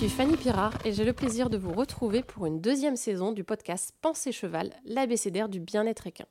Je 0.00 0.06
suis 0.06 0.16
Fanny 0.16 0.38
Pirard 0.38 0.72
et 0.86 0.94
j'ai 0.94 1.04
le 1.04 1.12
plaisir 1.12 1.50
de 1.50 1.58
vous 1.58 1.74
retrouver 1.74 2.22
pour 2.22 2.46
une 2.46 2.62
deuxième 2.62 2.96
saison 2.96 3.32
du 3.32 3.44
podcast 3.44 3.94
Pensée 4.00 4.32
Cheval, 4.32 4.72
l'abécédaire 4.86 5.50
du 5.50 5.60
bien-être 5.60 6.06
équin. 6.06 6.24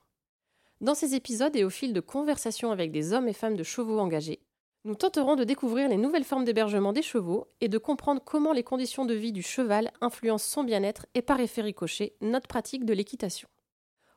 Dans 0.82 0.96
ces 0.96 1.14
épisodes 1.14 1.56
et 1.56 1.64
au 1.64 1.70
fil 1.70 1.94
de 1.94 2.00
conversations 2.00 2.72
avec 2.72 2.92
des 2.92 3.14
hommes 3.14 3.28
et 3.28 3.34
femmes 3.34 3.56
de 3.56 3.62
chevaux 3.62 4.00
engagés, 4.00 4.40
nous 4.86 4.96
tenterons 4.96 5.36
de 5.36 5.44
découvrir 5.44 5.88
les 5.88 5.98
nouvelles 5.98 6.24
formes 6.24 6.46
d'hébergement 6.46 6.94
des 6.94 7.04
chevaux 7.04 7.46
et 7.62 7.68
de 7.68 7.78
comprendre 7.78 8.24
comment 8.26 8.54
les 8.54 8.64
conditions 8.64 9.06
de 9.06 9.14
vie 9.14 9.32
du 9.32 9.44
cheval 9.44 9.92
influencent 10.02 10.50
son 10.50 10.64
bien-être 10.64 11.06
et 11.14 11.22
par 11.22 11.40
effet 11.40 11.62
ricochet 11.62 12.16
notre 12.22 12.48
pratique 12.48 12.86
de 12.86 12.94
l'équitation. 12.96 13.50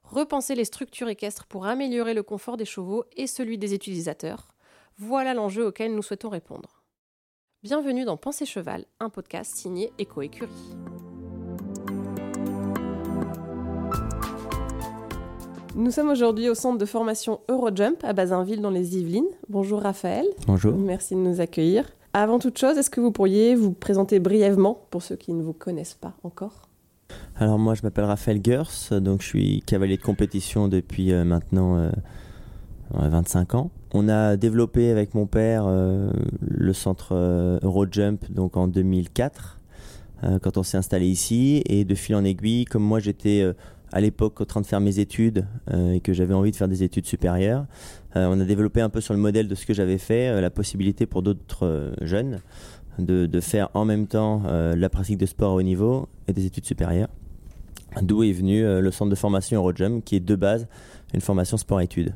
Repenser 0.03 0.55
les 0.55 0.65
structures 0.65 1.11
équestres 1.11 1.45
pour 1.45 1.67
améliorer 1.67 2.15
le 2.15 2.23
confort 2.23 2.57
des 2.57 2.65
chevaux 2.65 3.05
et 3.19 3.27
celui 3.27 3.59
des 3.59 3.75
utilisateurs, 3.75 4.48
voilà 4.97 5.34
l'enjeu 5.34 5.67
auquel 5.67 5.95
nous 5.95 6.03
souhaitons 6.03 6.31
répondre. 6.31 6.82
Bienvenue 7.65 8.05
dans 8.05 8.16
Pensée 8.16 8.45
Cheval, 8.45 8.87
un 8.98 9.09
podcast 9.09 9.55
signé 9.55 9.93
Eco 10.01 10.20
Écurie. 10.23 10.51
Nous 15.77 15.93
sommes 15.93 16.09
aujourd'hui 16.09 16.48
au 16.48 16.56
centre 16.56 16.79
de 16.79 16.84
formation 16.84 17.39
Eurojump 17.48 18.03
à 18.03 18.15
Bazinville 18.15 18.62
dans 18.62 18.70
les 18.70 18.98
Yvelines. 18.98 19.29
Bonjour 19.48 19.80
Raphaël. 19.80 20.27
Bonjour. 20.48 20.77
Merci 20.77 21.15
de 21.15 21.20
nous 21.20 21.41
accueillir. 21.41 21.84
Avant 22.15 22.41
toute 22.41 22.59
chose, 22.59 22.77
est-ce 22.79 22.91
que 22.91 23.01
vous 23.01 23.12
pourriez 23.12 23.55
vous 23.55 23.70
présenter 23.70 24.19
brièvement 24.19 24.84
pour 24.91 25.05
ceux 25.05 25.15
qui 25.15 25.33
ne 25.33 25.45
vous 25.45 25.53
connaissent 25.53 25.95
pas 25.95 26.15
encore? 26.25 26.62
Alors 27.37 27.61
moi 27.61 27.75
je 27.75 27.83
m'appelle 27.84 28.06
Raphaël 28.06 28.41
Gers, 28.42 29.00
donc 29.00 29.22
je 29.22 29.28
suis 29.28 29.62
cavalier 29.65 29.98
de 29.98 30.03
compétition 30.03 30.67
depuis 30.67 31.12
euh, 31.12 31.22
maintenant 31.22 31.78
euh, 31.78 31.92
25 32.95 33.55
ans. 33.55 33.71
On 33.95 34.09
a 34.09 34.37
développé 34.37 34.91
avec 34.91 35.15
mon 35.15 35.27
père 35.27 35.65
euh, 35.67 36.11
le 36.41 36.73
centre 36.73 37.11
euh, 37.12 37.59
Eurojump 37.62 38.31
donc 38.31 38.57
en 38.57 38.69
2004 38.69 39.61
euh, 40.25 40.39
quand 40.39 40.57
on 40.57 40.62
s'est 40.62 40.79
installé 40.79 41.07
ici 41.07 41.62
et 41.67 41.84
de 41.84 41.95
fil 41.95 42.15
en 42.15 42.25
aiguille 42.25 42.65
comme 42.65 42.83
moi 42.83 43.01
j'étais 43.01 43.45
à 43.93 44.01
l'époque 44.01 44.41
en 44.41 44.45
train 44.47 44.61
de 44.62 44.67
faire 44.67 44.81
mes 44.81 44.99
études 44.99 45.47
et 45.71 46.01
que 46.01 46.15
j'avais 46.15 46.33
envie 46.33 46.51
de 46.51 46.57
faire 46.57 46.69
des 46.69 46.83
études 46.83 47.05
supérieures. 47.05 47.67
On 48.15 48.41
a 48.41 48.45
développé 48.45 48.81
un 48.81 48.89
peu 48.89 49.03
sur 49.03 49.12
le 49.12 49.21
modèle 49.21 49.49
de 49.49 49.55
ce 49.55 49.67
que 49.67 49.75
j'avais 49.75 49.99
fait 49.99 50.41
la 50.41 50.49
possibilité 50.49 51.05
pour 51.05 51.23
d'autres 51.23 51.93
jeunes 52.01 52.41
de, 52.99 53.27
de, 53.27 53.41
faire 53.41 53.69
en 53.75 53.84
même 53.84 54.06
temps 54.06 54.45
la 54.47 54.89
pratique 54.89 55.19
de 55.19 55.27
sport 55.27 55.53
au 55.53 55.59
haut 55.59 55.62
niveau 55.62 56.09
et 56.27 56.33
des 56.33 56.47
études 56.47 56.65
supérieures. 56.65 57.09
D'où 58.01 58.23
est 58.23 58.33
venu 58.33 58.62
le 58.62 58.91
centre 58.91 59.11
de 59.11 59.17
formation 59.17 59.59
Eurojump 59.59 60.03
qui 60.03 60.17
est 60.17 60.21
de 60.21 60.37
base 60.37 60.67
une 61.12 61.21
formation 61.21 61.59
sport-études. 61.59 62.15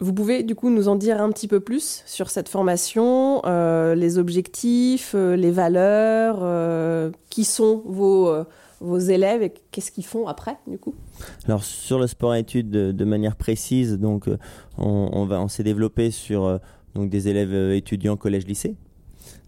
Vous 0.00 0.12
pouvez 0.12 0.44
du 0.44 0.54
coup 0.54 0.70
nous 0.70 0.86
en 0.86 0.94
dire 0.94 1.20
un 1.20 1.30
petit 1.30 1.48
peu 1.48 1.58
plus 1.58 2.04
sur 2.06 2.30
cette 2.30 2.48
formation, 2.48 3.42
euh, 3.46 3.96
les 3.96 4.16
objectifs, 4.18 5.12
euh, 5.16 5.34
les 5.34 5.50
valeurs, 5.50 6.38
euh, 6.42 7.10
qui 7.30 7.44
sont 7.44 7.82
vos, 7.84 8.32
vos 8.80 8.98
élèves 8.98 9.42
et 9.42 9.52
qu'est-ce 9.72 9.90
qu'ils 9.90 10.04
font 10.04 10.28
après 10.28 10.56
du 10.68 10.78
coup? 10.78 10.94
Alors 11.46 11.64
sur 11.64 11.98
le 11.98 12.06
sport-études 12.06 12.70
de, 12.70 12.92
de, 12.92 13.04
manière 13.04 13.34
précise, 13.34 13.98
donc 13.98 14.28
on, 14.76 15.28
on 15.28 15.48
s'est 15.48 15.64
développé 15.64 16.12
sur 16.12 16.60
donc 16.94 17.10
des 17.10 17.26
élèves 17.26 17.72
étudiants 17.72 18.16
collège-lycée, 18.16 18.76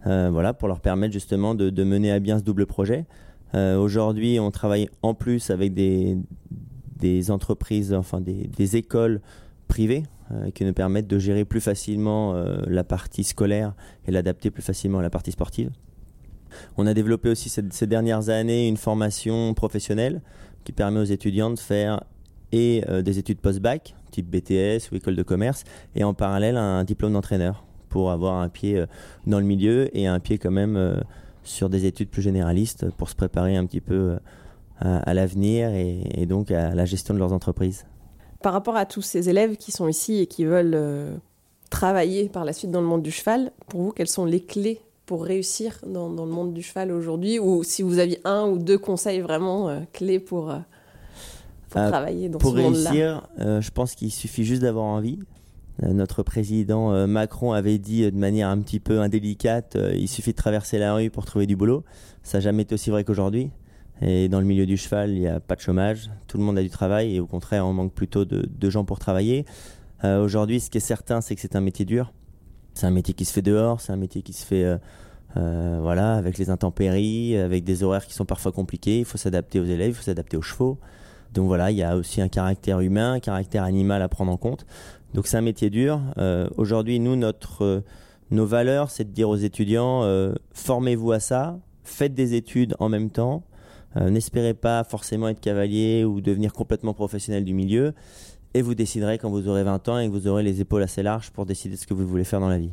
voilà 0.04 0.52
pour 0.52 0.66
leur 0.66 0.80
permettre 0.80 1.12
justement 1.12 1.54
de, 1.54 1.70
de, 1.70 1.84
mener 1.84 2.10
à 2.10 2.18
bien 2.18 2.40
ce 2.40 2.44
double 2.44 2.66
projet. 2.66 3.06
Aujourd'hui, 3.54 4.40
on 4.40 4.50
travaille 4.50 4.88
en 5.02 5.14
plus 5.14 5.50
avec 5.50 5.74
des, 5.74 6.18
des 6.96 7.30
entreprises, 7.30 7.94
enfin 7.94 8.20
des, 8.20 8.48
des 8.48 8.76
écoles 8.76 9.20
privées 9.68 10.02
euh, 10.32 10.50
qui 10.52 10.64
nous 10.64 10.72
permettent 10.72 11.08
de 11.08 11.18
gérer 11.18 11.44
plus 11.44 11.60
facilement 11.60 12.34
euh, 12.34 12.60
la 12.68 12.84
partie 12.84 13.24
scolaire 13.24 13.74
et 14.06 14.12
l'adapter 14.12 14.52
plus 14.52 14.62
facilement 14.62 15.00
à 15.00 15.02
la 15.02 15.10
partie 15.10 15.32
sportive. 15.32 15.70
On 16.76 16.86
a 16.86 16.94
développé 16.94 17.30
aussi 17.30 17.48
ces, 17.48 17.86
dernières 17.88 18.28
années 18.28 18.68
une 18.68 18.76
formation 18.76 19.54
professionnelle 19.54 20.20
qui 20.62 20.70
permet 20.70 21.00
aux 21.00 21.04
étudiants 21.04 21.50
de 21.50 21.58
faire 21.58 22.04
et 22.52 22.84
euh, 22.88 23.02
des 23.02 23.18
études 23.18 23.40
post-bac, 23.40 23.96
type 24.12 24.30
BTS 24.30 24.92
ou 24.92 24.96
école 24.96 25.16
de 25.16 25.22
commerce, 25.24 25.64
et 25.96 26.04
en 26.04 26.14
parallèle 26.14 26.56
un 26.56 26.84
diplôme 26.84 27.14
d'entraîneur 27.14 27.64
pour 27.88 28.12
avoir 28.12 28.40
un 28.40 28.48
pied 28.48 28.84
dans 29.26 29.40
le 29.40 29.46
milieu 29.46 29.96
et 29.98 30.06
un 30.06 30.20
pied 30.20 30.38
quand 30.38 30.52
même 30.52 31.02
sur 31.42 31.68
des 31.68 31.86
études 31.86 32.08
plus 32.08 32.22
généralistes 32.22 32.88
pour 32.92 33.10
se 33.10 33.16
préparer 33.16 33.56
un 33.56 33.66
petit 33.66 33.80
peu 33.80 34.16
à, 34.78 35.12
l'avenir 35.12 35.72
et 35.74 36.24
donc 36.26 36.52
à 36.52 36.72
la 36.72 36.84
gestion 36.84 37.14
de 37.14 37.18
leurs 37.18 37.32
entreprises 37.32 37.84
par 38.42 38.52
rapport 38.52 38.76
à 38.76 38.86
tous 38.86 39.02
ces 39.02 39.28
élèves 39.28 39.56
qui 39.56 39.72
sont 39.72 39.88
ici 39.88 40.18
et 40.18 40.26
qui 40.26 40.44
veulent 40.44 40.74
euh, 40.74 41.14
travailler 41.68 42.28
par 42.28 42.44
la 42.44 42.52
suite 42.52 42.70
dans 42.70 42.80
le 42.80 42.86
monde 42.86 43.02
du 43.02 43.10
cheval, 43.10 43.52
pour 43.68 43.82
vous, 43.82 43.92
quelles 43.92 44.08
sont 44.08 44.24
les 44.24 44.40
clés 44.40 44.80
pour 45.06 45.24
réussir 45.24 45.78
dans, 45.86 46.08
dans 46.08 46.24
le 46.24 46.32
monde 46.32 46.54
du 46.54 46.62
cheval 46.62 46.92
aujourd'hui? 46.92 47.38
Ou 47.38 47.62
si 47.64 47.82
vous 47.82 47.98
aviez 47.98 48.20
un 48.24 48.46
ou 48.46 48.58
deux 48.58 48.78
conseils 48.78 49.20
vraiment 49.20 49.68
euh, 49.68 49.80
clés 49.92 50.20
pour, 50.20 50.50
euh, 50.50 50.58
pour 51.68 51.82
travailler 51.82 52.28
dans 52.28 52.38
pour 52.38 52.52
ce 52.52 52.56
monde-là? 52.56 52.90
Pour 52.90 52.90
réussir, 52.90 53.28
je 53.38 53.70
pense 53.70 53.94
qu'il 53.94 54.12
suffit 54.12 54.44
juste 54.44 54.62
d'avoir 54.62 54.84
envie. 54.84 55.18
Notre 55.82 56.22
président 56.22 57.06
Macron 57.06 57.52
avait 57.52 57.78
dit 57.78 58.02
de 58.02 58.16
manière 58.16 58.50
un 58.50 58.58
petit 58.58 58.80
peu 58.80 59.00
indélicate, 59.00 59.78
il 59.94 60.08
suffit 60.08 60.32
de 60.32 60.36
traverser 60.36 60.78
la 60.78 60.94
rue 60.94 61.08
pour 61.08 61.24
trouver 61.24 61.46
du 61.46 61.56
boulot. 61.56 61.84
Ça 62.22 62.36
n'a 62.36 62.42
jamais 62.42 62.64
été 62.64 62.74
aussi 62.74 62.90
vrai 62.90 63.02
qu'aujourd'hui. 63.02 63.50
Et 64.02 64.28
dans 64.28 64.40
le 64.40 64.46
milieu 64.46 64.66
du 64.66 64.76
cheval, 64.76 65.10
il 65.10 65.20
n'y 65.20 65.26
a 65.26 65.40
pas 65.40 65.56
de 65.56 65.60
chômage, 65.60 66.10
tout 66.26 66.38
le 66.38 66.44
monde 66.44 66.56
a 66.56 66.62
du 66.62 66.70
travail 66.70 67.16
et 67.16 67.20
au 67.20 67.26
contraire, 67.26 67.66
on 67.66 67.72
manque 67.72 67.92
plutôt 67.92 68.24
de, 68.24 68.70
gens 68.70 68.84
pour 68.84 68.98
travailler. 68.98 69.44
Euh, 70.04 70.24
Aujourd'hui, 70.24 70.60
ce 70.60 70.70
qui 70.70 70.78
est 70.78 70.80
certain, 70.80 71.20
c'est 71.20 71.34
que 71.34 71.40
c'est 71.40 71.54
un 71.56 71.60
métier 71.60 71.84
dur. 71.84 72.12
C'est 72.72 72.86
un 72.86 72.90
métier 72.90 73.12
qui 73.14 73.24
se 73.24 73.32
fait 73.32 73.42
dehors, 73.42 73.80
c'est 73.80 73.92
un 73.92 73.96
métier 73.96 74.22
qui 74.22 74.32
se 74.32 74.46
fait 74.46 74.64
euh, 74.64 74.78
euh, 75.36 75.78
voilà, 75.82 76.14
avec 76.14 76.38
les 76.38 76.48
intempéries, 76.48 77.36
avec 77.36 77.64
des 77.64 77.82
horaires 77.82 78.06
qui 78.06 78.14
sont 78.14 78.24
parfois 78.24 78.52
compliqués. 78.52 79.00
Il 79.00 79.04
faut 79.04 79.18
s'adapter 79.18 79.60
aux 79.60 79.64
élèves, 79.64 79.90
il 79.90 79.94
faut 79.94 80.02
s'adapter 80.02 80.36
aux 80.38 80.42
chevaux. 80.42 80.78
Donc 81.34 81.46
voilà, 81.46 81.70
il 81.70 81.76
y 81.76 81.82
a 81.82 81.96
aussi 81.96 82.22
un 82.22 82.28
caractère 82.28 82.80
humain, 82.80 83.14
un 83.14 83.20
caractère 83.20 83.64
animal 83.64 84.00
à 84.00 84.08
prendre 84.08 84.32
en 84.32 84.36
compte. 84.36 84.64
Donc 85.12 85.26
c'est 85.26 85.36
un 85.36 85.42
métier 85.42 85.68
dur. 85.68 86.00
Aujourd'hui, 86.56 86.98
nous, 86.98 87.16
notre, 87.16 87.84
nos 88.30 88.46
valeurs, 88.46 88.90
c'est 88.90 89.04
de 89.04 89.12
dire 89.12 89.28
aux 89.28 89.36
étudiants, 89.36 90.02
formez-vous 90.54 91.12
à 91.12 91.20
ça, 91.20 91.58
faites 91.84 92.14
des 92.14 92.34
études 92.34 92.74
en 92.80 92.88
même 92.88 93.10
temps, 93.10 93.44
N'espérez 93.96 94.54
pas 94.54 94.84
forcément 94.84 95.28
être 95.28 95.40
cavalier 95.40 96.04
ou 96.04 96.20
devenir 96.20 96.52
complètement 96.52 96.94
professionnel 96.94 97.44
du 97.44 97.54
milieu. 97.54 97.92
Et 98.54 98.62
vous 98.62 98.74
déciderez 98.74 99.18
quand 99.18 99.30
vous 99.30 99.48
aurez 99.48 99.62
20 99.62 99.88
ans 99.88 99.98
et 99.98 100.06
que 100.06 100.12
vous 100.12 100.26
aurez 100.26 100.42
les 100.42 100.60
épaules 100.60 100.82
assez 100.82 101.02
larges 101.02 101.30
pour 101.30 101.46
décider 101.46 101.76
de 101.76 101.80
ce 101.80 101.86
que 101.86 101.94
vous 101.94 102.06
voulez 102.06 102.24
faire 102.24 102.40
dans 102.40 102.48
la 102.48 102.58
vie. 102.58 102.72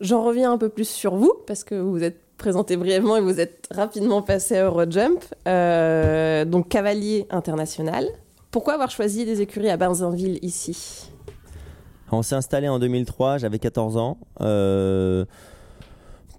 J'en 0.00 0.24
reviens 0.24 0.50
un 0.50 0.58
peu 0.58 0.70
plus 0.70 0.88
sur 0.88 1.14
vous, 1.14 1.32
parce 1.46 1.62
que 1.62 1.74
vous 1.74 1.90
vous 1.90 2.02
êtes 2.02 2.20
présenté 2.38 2.78
brièvement 2.78 3.18
et 3.18 3.20
vous 3.20 3.38
êtes 3.38 3.68
rapidement 3.70 4.22
passé 4.22 4.56
à 4.56 4.64
Eurojump. 4.64 5.22
Euh, 5.46 6.46
donc 6.46 6.68
cavalier 6.68 7.26
international. 7.28 8.06
Pourquoi 8.50 8.74
avoir 8.74 8.90
choisi 8.90 9.26
des 9.26 9.42
écuries 9.42 9.68
à 9.68 9.76
Bazinville 9.76 10.38
ici? 10.40 11.12
On 12.10 12.22
s'est 12.22 12.34
installé 12.34 12.68
en 12.68 12.78
2003, 12.78 13.38
j'avais 13.38 13.58
14 13.58 13.98
ans. 13.98 14.18
Euh, 14.40 15.26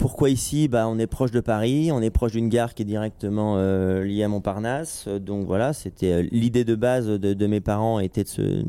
pourquoi 0.02 0.32
ici 0.32 0.68
bah, 0.68 0.88
On 0.88 0.98
est 0.98 1.08
proche 1.08 1.30
de 1.30 1.40
Paris, 1.40 1.92
on 1.92 2.02
est 2.02 2.10
proche 2.10 2.32
d'une 2.32 2.50
gare 2.50 2.74
qui 2.74 2.82
est 2.82 2.86
directement 2.86 3.58
euh, 3.58 4.04
liée 4.04 4.24
à 4.24 4.28
Montparnasse. 4.28 5.08
Donc 5.08 5.46
voilà, 5.46 5.74
c'était 5.74 6.12
euh, 6.12 6.28
l'idée 6.32 6.64
de 6.66 6.74
base 6.74 7.08
de, 7.08 7.48
mes 7.48 7.62
parents 7.62 8.00
était 8.00 8.24
de 8.24 8.28
se, 8.28 8.66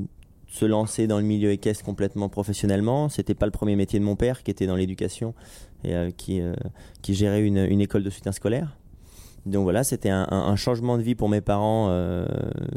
se, 0.47 0.67
lancer 0.67 1.07
dans 1.07 1.19
le 1.19 1.25
milieu 1.25 1.51
équestre 1.51 1.85
complètement 1.85 2.29
professionnellement. 2.29 3.09
C'était 3.09 3.35
pas 3.35 3.47
le 3.47 3.53
premier 3.53 3.77
métier 3.77 3.99
de 3.99 4.05
mon 4.05 4.15
père 4.15 4.43
qui 4.43 4.51
était 4.51 4.67
dans 4.67 4.77
l'éducation 4.77 5.33
et 5.85 5.95
euh, 5.95 6.11
qui, 6.15 6.43
qui 7.01 7.15
gérait 7.15 7.43
une, 7.43 7.57
une, 7.57 7.81
école 7.81 8.03
de 8.03 8.11
soutien 8.11 8.33
scolaire. 8.33 8.77
Donc 9.47 9.63
voilà, 9.63 9.85
c'était 9.85 10.11
un, 10.11 10.57
changement 10.57 10.99
de 10.99 11.03
vie 11.03 11.15
pour 11.17 11.29
mes 11.29 11.41
parents 11.41 11.91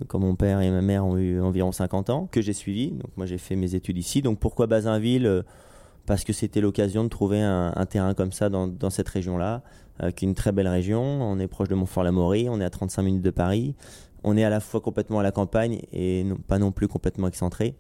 quand 0.07 0.17
mon 0.17 0.35
père 0.35 0.61
et 0.61 0.71
ma 0.71 0.81
mère 0.81 1.05
ont 1.05 1.15
eu 1.15 1.39
environ 1.39 1.71
50 1.71 2.09
ans, 2.09 2.27
que 2.31 2.41
j'ai 2.41 2.53
suivi. 2.53 2.89
Donc 2.89 3.11
moi 3.17 3.27
j'ai 3.27 3.37
fait 3.37 3.55
mes 3.55 3.75
études 3.75 3.99
ici. 3.99 4.23
Donc 4.23 4.39
pourquoi 4.39 4.65
Bazinville 4.65 5.43
parce 6.05 6.23
que 6.23 6.33
c'était 6.33 6.61
l'occasion 6.61 7.03
de 7.03 7.09
trouver 7.09 7.41
un, 7.41 7.85
terrain 7.85 8.13
comme 8.13 8.31
ça 8.31 8.49
dans, 8.49 8.89
cette 8.89 9.09
région-là, 9.09 9.63
qui 10.15 10.25
est 10.25 10.27
une 10.27 10.35
très 10.35 10.51
belle 10.51 10.67
région. 10.67 11.01
On 11.01 11.39
est 11.39 11.47
proche 11.47 11.67
de 11.67 11.75
Montfort-la-Maurie, 11.75 12.47
on 12.49 12.59
est 12.59 12.65
à 12.65 12.69
35 12.69 13.01
minutes 13.01 13.23
de 13.23 13.31
Paris. 13.31 13.75
On 14.23 14.37
est 14.37 14.43
à 14.43 14.49
la 14.49 14.59
fois 14.59 14.81
complètement 14.81 15.19
à 15.19 15.23
la 15.23 15.31
campagne 15.31 15.81
et 15.93 16.25
pas 16.47 16.57
non 16.57 16.71
plus 16.71 16.87
complètement 16.87 17.27
excentré. 17.27 17.75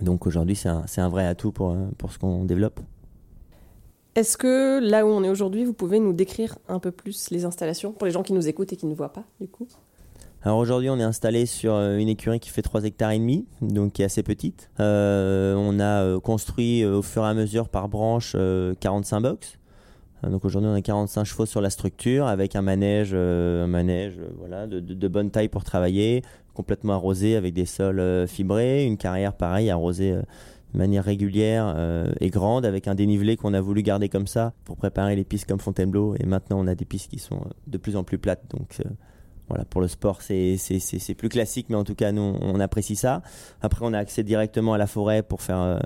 Donc 0.00 0.26
aujourd'hui, 0.26 0.56
c'est 0.56 0.68
un, 0.68 0.84
un, 0.96 1.08
vrai 1.08 1.26
atout 1.26 1.52
pour, 1.52 1.76
pour 1.98 2.12
ce 2.12 2.18
qu'on 2.18 2.44
développe. 2.44 2.80
Est-ce 4.16 4.38
que 4.38 4.80
là 4.80 5.04
où 5.04 5.10
on 5.10 5.22
est 5.22 5.28
aujourd'hui, 5.28 5.66
vous 5.66 5.74
pouvez 5.74 6.00
nous 6.00 6.14
décrire 6.14 6.56
un 6.68 6.78
peu 6.78 6.90
plus 6.90 7.28
les 7.30 7.44
installations 7.44 7.92
pour 7.92 8.06
les 8.06 8.12
gens 8.12 8.22
qui 8.22 8.32
nous 8.32 8.48
écoutent 8.48 8.72
et 8.72 8.76
qui 8.76 8.86
ne 8.86 8.94
voient 8.94 9.12
pas, 9.12 9.24
du 9.40 9.46
coup? 9.46 9.68
Alors 10.46 10.58
aujourd'hui, 10.58 10.88
on 10.90 10.98
est 11.00 11.02
installé 11.02 11.44
sur 11.44 11.74
euh, 11.74 11.96
une 11.96 12.08
écurie 12.08 12.38
qui 12.38 12.50
fait 12.50 12.62
3 12.62 12.84
hectares 12.84 13.10
et 13.10 13.18
demi, 13.18 13.46
donc 13.62 13.94
qui 13.94 14.02
est 14.02 14.04
assez 14.04 14.22
petite. 14.22 14.70
Euh, 14.78 15.56
on 15.56 15.80
a 15.80 16.04
euh, 16.04 16.20
construit 16.20 16.84
au 16.84 17.02
fur 17.02 17.24
et 17.24 17.26
à 17.26 17.34
mesure 17.34 17.68
par 17.68 17.88
branche 17.88 18.36
45 18.78 19.20
box. 19.22 19.58
Donc 20.22 20.44
aujourd'hui, 20.44 20.70
on 20.70 20.74
a 20.74 20.80
45 20.80 21.24
chevaux 21.24 21.46
sur 21.46 21.60
la 21.60 21.68
structure 21.68 22.28
avec 22.28 22.54
un 22.54 22.62
manège, 22.62 23.12
manège 23.12 24.20
voilà, 24.38 24.68
de, 24.68 25.08
bonne 25.08 25.32
taille 25.32 25.48
pour 25.48 25.64
travailler, 25.64 26.22
complètement 26.54 26.92
arrosé 26.92 27.34
avec 27.34 27.52
des 27.52 27.66
sols 27.66 28.28
fibrés, 28.28 28.84
une 28.84 28.98
carrière 28.98 29.32
pareille 29.32 29.68
arrosée 29.68 30.12
de 30.12 30.78
manière 30.78 31.04
régulière 31.04 31.76
et 32.20 32.30
grande, 32.30 32.64
avec 32.64 32.86
un 32.86 32.94
dénivelé 32.94 33.36
qu'on 33.36 33.52
a 33.52 33.60
voulu 33.60 33.82
garder 33.82 34.08
comme 34.08 34.28
ça 34.28 34.52
pour 34.64 34.76
préparer 34.76 35.16
les 35.16 35.24
pistes 35.24 35.48
comme 35.48 35.60
Fontainebleau. 35.60 36.14
Et 36.20 36.24
maintenant, 36.24 36.60
on 36.60 36.68
a 36.68 36.76
des 36.76 36.84
pistes 36.84 37.10
qui 37.10 37.18
sont 37.18 37.40
de 37.66 37.78
plus 37.78 37.96
en 37.96 38.04
plus 38.04 38.18
plates. 38.18 38.44
Donc 38.50 38.80
voilà, 39.48 39.64
pour 39.64 39.80
le 39.80 39.88
sport, 39.88 40.22
c'est 40.22 41.14
plus 41.16 41.28
classique, 41.28 41.66
mais 41.68 41.76
en 41.76 41.84
tout 41.84 41.94
cas, 41.94 42.12
nous, 42.12 42.36
on 42.40 42.58
apprécie 42.60 42.96
ça. 42.96 43.22
Après, 43.62 43.84
on 43.84 43.92
a 43.92 43.98
accès 43.98 44.24
directement 44.24 44.74
à 44.74 44.78
la 44.78 44.86
forêt 44.86 45.22
pour 45.22 45.42
faire, 45.42 45.78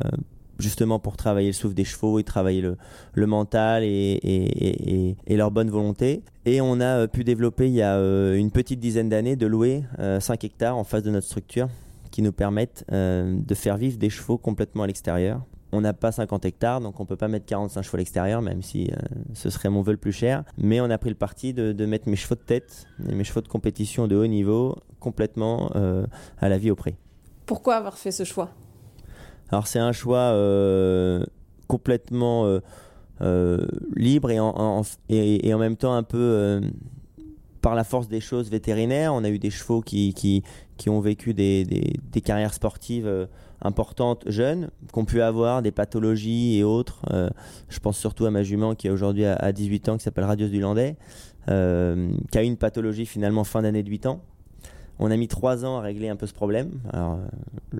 justement 0.60 0.98
pour 0.98 1.16
travailler 1.16 1.48
le 1.48 1.52
souffle 1.52 1.74
des 1.74 1.84
chevaux 1.84 2.18
et 2.18 2.24
travailler 2.24 2.62
le, 2.62 3.26
mental 3.26 3.82
et, 3.84 5.16
leur 5.28 5.50
bonne 5.50 5.70
volonté. 5.70 6.22
Et 6.46 6.60
on 6.60 6.80
a 6.80 7.00
euh, 7.02 7.06
pu 7.06 7.24
développer 7.24 7.66
il 7.66 7.74
y 7.74 7.82
a 7.82 7.96
euh, 7.96 8.36
une 8.36 8.50
petite 8.50 8.80
dizaine 8.80 9.08
d'années 9.08 9.36
de 9.36 9.46
louer 9.46 9.84
5 9.98 10.00
euh, 10.00 10.46
hectares 10.46 10.76
en 10.76 10.84
face 10.84 11.02
de 11.02 11.10
notre 11.10 11.26
structure 11.26 11.68
qui 12.10 12.22
nous 12.22 12.32
permettent 12.32 12.84
de 12.90 13.54
faire 13.54 13.76
vivre 13.76 13.96
des 13.96 14.10
chevaux 14.10 14.36
complètement 14.36 14.82
à 14.82 14.88
l'extérieur. 14.88 15.42
On 15.72 15.80
n'a 15.80 15.92
pas 15.92 16.12
50 16.12 16.44
hectares, 16.44 16.80
donc 16.80 17.00
on 17.00 17.04
peut 17.04 17.16
pas 17.16 17.28
mettre 17.28 17.46
45 17.46 17.82
chevaux 17.82 17.96
à 17.96 17.98
l'extérieur, 17.98 18.42
même 18.42 18.62
si 18.62 18.90
ce 19.34 19.50
serait 19.50 19.68
mon 19.68 19.82
vœu 19.82 19.92
le 19.92 19.98
plus 19.98 20.12
cher. 20.12 20.42
Mais 20.58 20.80
on 20.80 20.90
a 20.90 20.98
pris 20.98 21.10
le 21.10 21.16
parti 21.16 21.54
de, 21.54 21.72
de, 21.72 21.86
mettre 21.86 22.08
mes 22.08 22.16
chevaux 22.16 22.34
de 22.34 22.40
tête 22.40 22.86
et 23.08 23.14
mes 23.14 23.24
chevaux 23.24 23.40
de 23.40 23.48
compétition 23.48 24.08
de 24.08 24.16
haut 24.16 24.26
niveau 24.26 24.76
complètement 24.98 25.70
à 26.40 26.48
la 26.48 26.58
vie 26.58 26.70
au 26.70 26.76
pré. 26.76 26.96
Pourquoi 27.46 27.76
avoir 27.76 27.98
fait 27.98 28.10
ce 28.10 28.24
choix? 28.24 28.50
Alors 29.50 29.66
c'est 29.66 29.78
un 29.78 29.92
choix 29.92 30.18
euh, 30.18 31.24
complètement 31.66 32.46
euh, 32.46 32.60
euh, 33.20 33.66
libre 33.96 34.30
et 34.30 34.38
en, 34.38 34.82
et, 35.08 35.52
en, 35.52 35.58
même 35.58 35.76
temps 35.76 35.94
un 35.94 36.02
peu 36.02 36.60
par 37.60 37.74
la 37.74 37.84
force 37.84 38.08
des 38.08 38.20
choses 38.20 38.50
vétérinaires. 38.50 39.14
On 39.14 39.24
a 39.24 39.28
eu 39.28 39.38
des 39.38 39.50
chevaux 39.50 39.80
qui, 39.80 40.42
ont 40.86 41.00
vécu 41.00 41.34
des, 41.34 41.64
carrières 42.24 42.54
sportives 42.54 43.28
importantes 43.62 44.24
jeunes, 44.26 44.70
qui 44.92 44.98
ont 44.98 45.04
pu 45.04 45.20
avoir 45.20 45.62
des 45.62 45.70
pathologies 45.70 46.58
et 46.58 46.64
autres. 46.64 47.02
je 47.68 47.78
pense 47.78 47.98
surtout 47.98 48.26
à 48.26 48.30
ma 48.30 48.42
jument 48.42 48.74
qui 48.74 48.88
a 48.88 48.92
aujourd'hui 48.92 49.24
à, 49.24 49.52
18 49.52 49.88
ans, 49.90 49.96
qui 49.98 50.04
s'appelle 50.04 50.24
Radius 50.24 50.50
du 50.50 50.60
Landais, 50.60 50.96
qui 51.46 51.52
a 51.52 52.42
eu 52.42 52.46
une 52.46 52.56
pathologie 52.56 53.06
finalement 53.06 53.44
fin 53.44 53.62
d'année 53.62 53.82
de 53.82 53.90
8 53.90 54.06
ans. 54.06 54.22
On 55.02 55.10
a 55.10 55.16
mis 55.16 55.28
trois 55.28 55.64
ans 55.64 55.78
à 55.78 55.80
régler 55.80 56.10
un 56.10 56.16
peu 56.16 56.26
ce 56.26 56.34
problème. 56.34 56.72
Euh, 56.92 57.16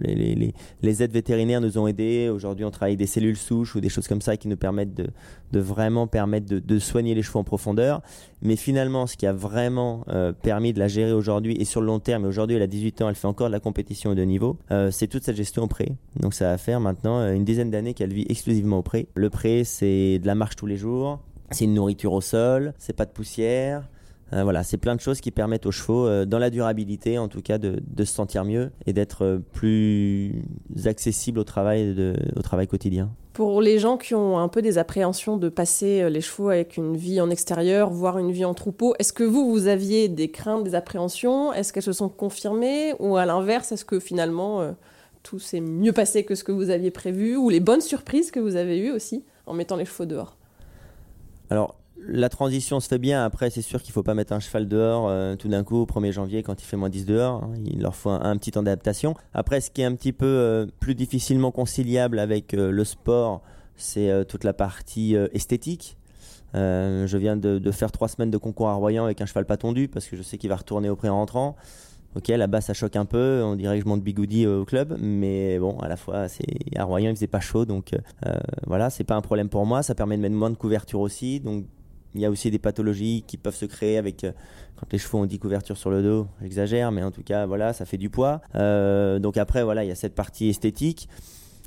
les, 0.00 1.02
aides 1.02 1.12
vétérinaires 1.12 1.60
nous 1.60 1.76
ont 1.76 1.86
aidés. 1.86 2.30
Aujourd'hui, 2.30 2.64
on 2.64 2.70
travaille 2.70 2.96
des 2.96 3.06
cellules 3.06 3.36
souches 3.36 3.76
ou 3.76 3.80
des 3.80 3.90
choses 3.90 4.08
comme 4.08 4.22
ça 4.22 4.38
qui 4.38 4.48
nous 4.48 4.56
permettent 4.56 4.94
de, 4.94 5.60
vraiment 5.60 6.06
permettre 6.06 6.46
de, 6.46 6.78
soigner 6.78 7.14
les 7.14 7.22
chevaux 7.22 7.40
en 7.40 7.44
profondeur. 7.44 8.00
Mais 8.40 8.56
finalement, 8.56 9.06
ce 9.06 9.18
qui 9.18 9.26
a 9.26 9.34
vraiment 9.34 10.02
euh, 10.08 10.32
permis 10.32 10.72
de 10.72 10.78
la 10.78 10.88
gérer 10.88 11.12
aujourd'hui 11.12 11.56
et 11.60 11.66
sur 11.66 11.82
le 11.82 11.88
long 11.88 12.00
terme, 12.00 12.24
aujourd'hui 12.24 12.56
elle 12.56 12.62
a 12.62 12.66
18 12.66 13.02
ans, 13.02 13.10
elle 13.10 13.14
fait 13.14 13.28
encore 13.28 13.48
de 13.48 13.52
la 13.52 13.60
compétition 13.60 14.14
de 14.14 14.22
niveau, 14.22 14.56
euh, 14.70 14.90
c'est 14.90 15.06
toute 15.06 15.24
cette 15.24 15.36
gestion 15.36 15.64
au 15.64 15.68
pré. 15.68 15.92
Donc 16.18 16.32
ça 16.32 16.46
va 16.46 16.56
faire 16.56 16.80
maintenant 16.80 17.20
une 17.30 17.44
dizaine 17.44 17.70
d'années 17.70 17.92
qu'elle 17.92 18.14
vit 18.14 18.24
exclusivement 18.30 18.78
au 18.78 18.82
pré. 18.82 19.08
Le 19.14 19.28
pré, 19.28 19.64
c'est 19.64 20.18
de 20.18 20.26
la 20.26 20.34
marche 20.34 20.56
tous 20.56 20.66
les 20.66 20.78
jours, 20.78 21.20
c'est 21.50 21.66
une 21.66 21.74
nourriture 21.74 22.14
au 22.14 22.22
sol, 22.22 22.72
c'est 22.78 22.96
pas 22.96 23.04
de 23.04 23.12
poussière. 23.12 23.86
Euh, 24.32 24.44
voilà, 24.44 24.62
c'est 24.62 24.76
plein 24.76 24.94
de 24.94 25.00
choses 25.00 25.20
qui 25.20 25.30
permettent 25.30 25.66
aux 25.66 25.72
chevaux, 25.72 26.06
euh, 26.06 26.24
dans 26.24 26.38
la 26.38 26.50
durabilité 26.50 27.18
en 27.18 27.28
tout 27.28 27.42
cas, 27.42 27.58
de, 27.58 27.80
se 27.98 28.04
sentir 28.04 28.44
mieux 28.44 28.70
et 28.86 28.92
d'être 28.92 29.24
euh, 29.24 29.38
plus 29.52 30.42
accessibles 30.84 31.38
au 31.38 31.44
travail, 31.44 32.14
au 32.36 32.42
travail 32.42 32.68
quotidien. 32.68 33.10
Pour 33.32 33.60
les 33.60 33.78
gens 33.78 33.96
qui 33.96 34.14
ont 34.14 34.38
un 34.38 34.48
peu 34.48 34.62
des 34.62 34.78
appréhensions 34.78 35.36
de 35.36 35.48
passer 35.48 36.08
les 36.10 36.20
chevaux 36.20 36.48
avec 36.48 36.76
une 36.76 36.96
vie 36.96 37.20
en 37.20 37.30
extérieur, 37.30 37.90
voire 37.90 38.18
une 38.18 38.32
vie 38.32 38.44
en 38.44 38.54
troupeau, 38.54 38.94
est-ce 38.98 39.12
que 39.12 39.24
vous, 39.24 39.50
vous 39.50 39.66
aviez 39.66 40.08
des 40.08 40.30
craintes, 40.30 40.64
des 40.64 40.74
appréhensions? 40.74 41.52
Est-ce 41.52 41.72
qu'elles 41.72 41.82
se 41.82 41.92
sont 41.92 42.08
confirmées? 42.08 42.94
Ou 42.98 43.16
à 43.16 43.26
l'inverse, 43.26 43.72
est-ce 43.72 43.84
que 43.84 44.00
finalement 44.00 44.74
tout 45.22 45.38
s'est 45.38 45.60
mieux 45.60 45.92
passé 45.92 46.24
que 46.24 46.34
ce 46.34 46.44
que 46.44 46.52
vous 46.52 46.70
aviez 46.70 46.90
prévu? 46.90 47.36
Ou 47.36 47.50
les 47.50 47.60
bonnes 47.60 47.80
surprises 47.80 48.30
que 48.30 48.40
vous 48.40 48.56
avez 48.56 48.78
eues 48.78 48.90
aussi 48.90 49.24
en 49.46 49.54
mettant 49.54 49.76
les 49.76 49.84
chevaux 49.84 50.06
dehors? 50.06 50.36
Alors, 51.48 51.79
la 52.06 52.28
transition 52.28 52.80
se 52.80 52.88
fait 52.88 52.98
bien. 52.98 53.24
Après, 53.24 53.50
c'est 53.50 53.62
sûr 53.62 53.82
qu'il 53.82 53.92
faut 53.92 54.02
pas 54.02 54.14
mettre 54.14 54.32
un 54.32 54.40
cheval 54.40 54.68
dehors 54.68 55.08
euh, 55.08 55.36
tout 55.36 55.48
d'un 55.48 55.64
coup 55.64 55.76
au 55.76 55.86
1er 55.86 56.12
janvier 56.12 56.42
quand 56.42 56.60
il 56.62 56.64
fait 56.64 56.76
moins 56.76 56.88
10 56.88 57.04
dehors. 57.04 57.44
Hein. 57.44 57.52
Il 57.64 57.82
leur 57.82 57.94
faut 57.94 58.10
un, 58.10 58.36
petit 58.36 58.52
temps 58.52 58.62
d'adaptation. 58.62 59.14
Après, 59.34 59.60
ce 59.60 59.70
qui 59.70 59.82
est 59.82 59.84
un 59.84 59.94
petit 59.94 60.12
peu 60.12 60.26
euh, 60.26 60.66
plus 60.80 60.94
difficilement 60.94 61.50
conciliable 61.50 62.18
avec 62.18 62.54
euh, 62.54 62.70
le 62.70 62.84
sport, 62.84 63.42
c'est 63.76 64.26
toute 64.28 64.44
la 64.44 64.52
partie 64.52 65.14
esthétique. 65.32 65.96
je 66.52 67.16
viens 67.16 67.36
de, 67.36 67.70
faire 67.70 67.90
trois 67.90 68.08
semaines 68.08 68.30
de 68.30 68.36
concours 68.36 68.68
à 68.68 68.74
Royan 68.74 69.06
avec 69.06 69.22
un 69.22 69.26
cheval 69.26 69.46
pas 69.46 69.56
tondu 69.56 69.88
parce 69.88 70.06
que 70.06 70.16
je 70.16 70.22
sais 70.22 70.36
qu'il 70.36 70.50
va 70.50 70.56
retourner 70.56 70.90
au 70.90 70.96
pré 70.96 71.08
rentrant. 71.08 71.56
Ok, 72.14 72.28
là-bas 72.28 72.60
ça 72.60 72.74
choque 72.74 72.96
un 72.96 73.06
peu, 73.06 73.40
on 73.42 73.56
dirait 73.56 73.78
que 73.78 73.84
je 73.84 73.88
monte 73.88 74.02
bigoudi 74.02 74.46
au 74.46 74.66
club, 74.66 74.98
mais 75.00 75.58
bon, 75.58 75.78
à 75.78 75.88
la 75.88 75.96
fois, 75.96 76.28
c'est 76.28 76.44
à 76.76 76.84
Royan 76.84 77.08
il 77.08 77.16
faisait 77.16 77.26
pas 77.26 77.40
chaud, 77.40 77.64
donc 77.64 77.94
voilà, 78.66 78.90
c'est 78.90 79.04
pas 79.04 79.14
un 79.14 79.22
problème 79.22 79.48
pour 79.48 79.64
moi. 79.64 79.82
Ça 79.82 79.94
permet 79.94 80.18
de 80.18 80.22
mettre 80.22 80.34
moins 80.34 80.50
de 80.50 80.56
couverture 80.56 81.00
aussi, 81.00 81.40
donc 81.40 81.64
il 82.14 82.20
y 82.20 82.26
a 82.26 82.30
aussi 82.30 82.50
des 82.50 82.58
pathologies 82.58 83.24
qui 83.26 83.36
peuvent 83.36 83.54
se 83.54 83.66
créer 83.66 83.96
avec 83.96 84.24
euh, 84.24 84.32
quand 84.76 84.92
les 84.92 84.98
chevaux 84.98 85.18
ont 85.18 85.26
10 85.26 85.38
couvertures 85.38 85.76
sur 85.76 85.90
le 85.90 86.02
dos, 86.02 86.26
j'exagère, 86.40 86.90
mais 86.90 87.02
en 87.02 87.10
tout 87.10 87.22
cas, 87.22 87.46
voilà, 87.46 87.72
ça 87.72 87.84
fait 87.84 87.98
du 87.98 88.10
poids. 88.10 88.40
Euh, 88.54 89.18
donc 89.18 89.36
après, 89.36 89.62
voilà, 89.62 89.84
il 89.84 89.88
y 89.88 89.92
a 89.92 89.96
cette 89.96 90.14
partie 90.14 90.48
esthétique. 90.48 91.08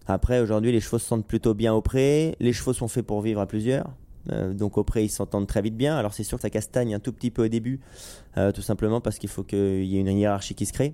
Après, 0.05 0.39
aujourd'hui, 0.39 0.71
les 0.71 0.81
chevaux 0.81 0.99
se 0.99 1.05
sentent 1.05 1.25
plutôt 1.25 1.53
bien 1.53 1.73
au 1.73 1.81
pré. 1.81 2.35
Les 2.39 2.51
chevaux 2.51 2.73
sont 2.73 2.87
faits 2.87 3.05
pour 3.05 3.21
vivre 3.21 3.39
à 3.39 3.47
plusieurs. 3.47 3.89
Euh, 4.31 4.53
donc 4.53 4.77
au 4.77 4.83
pré, 4.83 5.03
ils 5.03 5.09
s'entendent 5.09 5.47
très 5.47 5.61
vite 5.61 5.77
bien. 5.77 5.95
Alors 5.95 6.13
c'est 6.13 6.23
sûr 6.23 6.37
que 6.37 6.41
ça 6.41 6.49
castagne 6.49 6.93
un 6.93 6.99
tout 6.99 7.13
petit 7.13 7.31
peu 7.31 7.45
au 7.45 7.49
début, 7.49 7.79
tout 8.53 8.61
simplement 8.61 8.99
parce 8.99 9.19
qu'il 9.19 9.29
faut 9.29 9.43
qu'il 9.43 9.85
y 9.85 9.97
ait 9.97 10.01
une 10.01 10.07
hiérarchie 10.07 10.55
qui 10.55 10.65
se 10.65 10.73
crée. 10.73 10.93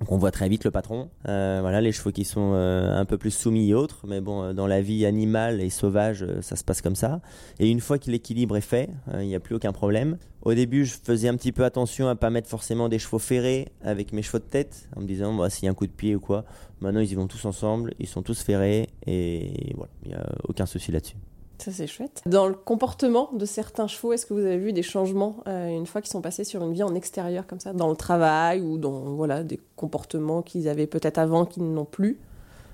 Donc 0.00 0.12
on 0.12 0.18
voit 0.18 0.30
très 0.30 0.48
vite 0.48 0.64
le 0.64 0.70
patron. 0.70 1.08
Euh, 1.26 1.58
voilà, 1.62 1.80
les 1.80 1.92
chevaux 1.92 2.12
qui 2.12 2.24
sont 2.24 2.52
euh, 2.54 2.94
un 2.94 3.04
peu 3.06 3.16
plus 3.16 3.30
soumis 3.30 3.70
et 3.70 3.74
autres, 3.74 4.06
mais 4.06 4.20
bon, 4.20 4.42
euh, 4.42 4.52
dans 4.52 4.66
la 4.66 4.82
vie 4.82 5.06
animale 5.06 5.60
et 5.60 5.70
sauvage, 5.70 6.26
ça 6.42 6.56
se 6.56 6.64
passe 6.64 6.82
comme 6.82 6.96
ça. 6.96 7.20
Et 7.58 7.70
une 7.70 7.80
fois 7.80 7.98
que 7.98 8.10
l'équilibre 8.10 8.56
est 8.56 8.62
fait, 8.62 8.90
il 9.14 9.26
n'y 9.26 9.34
a 9.34 9.40
plus 9.40 9.54
aucun 9.54 9.72
problème. 9.72 10.18
Au 10.42 10.54
début, 10.54 10.84
je 10.84 10.94
faisais 11.02 11.28
un 11.28 11.36
petit 11.36 11.50
peu 11.50 11.64
attention 11.64 12.08
à 12.08 12.14
pas 12.14 12.30
mettre 12.30 12.48
forcément 12.48 12.88
des 12.88 12.98
chevaux 12.98 13.18
ferrés 13.18 13.68
avec 13.82 14.12
mes 14.12 14.22
chevaux 14.22 14.38
de 14.38 14.44
tête, 14.44 14.88
en 14.96 15.00
me 15.00 15.06
disant 15.06 15.34
bah, 15.34 15.48
s'il 15.50 15.64
y 15.64 15.68
a 15.68 15.70
un 15.70 15.74
coup 15.74 15.86
de 15.86 15.92
pied 15.92 16.14
ou 16.14 16.20
quoi. 16.20 16.44
Maintenant, 16.80 17.00
ils 17.00 17.10
y 17.10 17.14
vont 17.14 17.26
tous 17.26 17.44
ensemble, 17.46 17.94
ils 17.98 18.06
sont 18.06 18.22
tous 18.22 18.42
ferrés 18.42 18.88
et 19.06 19.72
voilà, 19.76 19.90
il 20.04 20.08
n'y 20.10 20.14
a 20.14 20.26
aucun 20.46 20.66
souci 20.66 20.92
là-dessus. 20.92 21.16
Ça, 21.58 21.72
c'est 21.72 21.86
chouette. 21.86 22.22
Dans 22.26 22.46
le 22.46 22.54
comportement 22.54 23.30
de 23.32 23.44
certains 23.44 23.86
chevaux, 23.86 24.12
est-ce 24.12 24.26
que 24.26 24.34
vous 24.34 24.44
avez 24.44 24.58
vu 24.58 24.72
des 24.72 24.82
changements 24.82 25.36
euh, 25.46 25.68
une 25.68 25.86
fois 25.86 26.02
qu'ils 26.02 26.10
sont 26.10 26.20
passés 26.20 26.44
sur 26.44 26.62
une 26.62 26.72
vie 26.72 26.82
en 26.82 26.94
extérieur 26.94 27.46
comme 27.46 27.60
ça, 27.60 27.72
dans 27.72 27.88
le 27.88 27.96
travail 27.96 28.60
ou 28.60 28.78
dans 28.78 29.14
voilà, 29.14 29.42
des 29.42 29.60
comportements 29.74 30.42
qu'ils 30.42 30.68
avaient 30.68 30.86
peut-être 30.86 31.18
avant 31.18 31.46
qu'ils 31.46 31.64
n'ont 31.64 31.84
plus? 31.84 32.18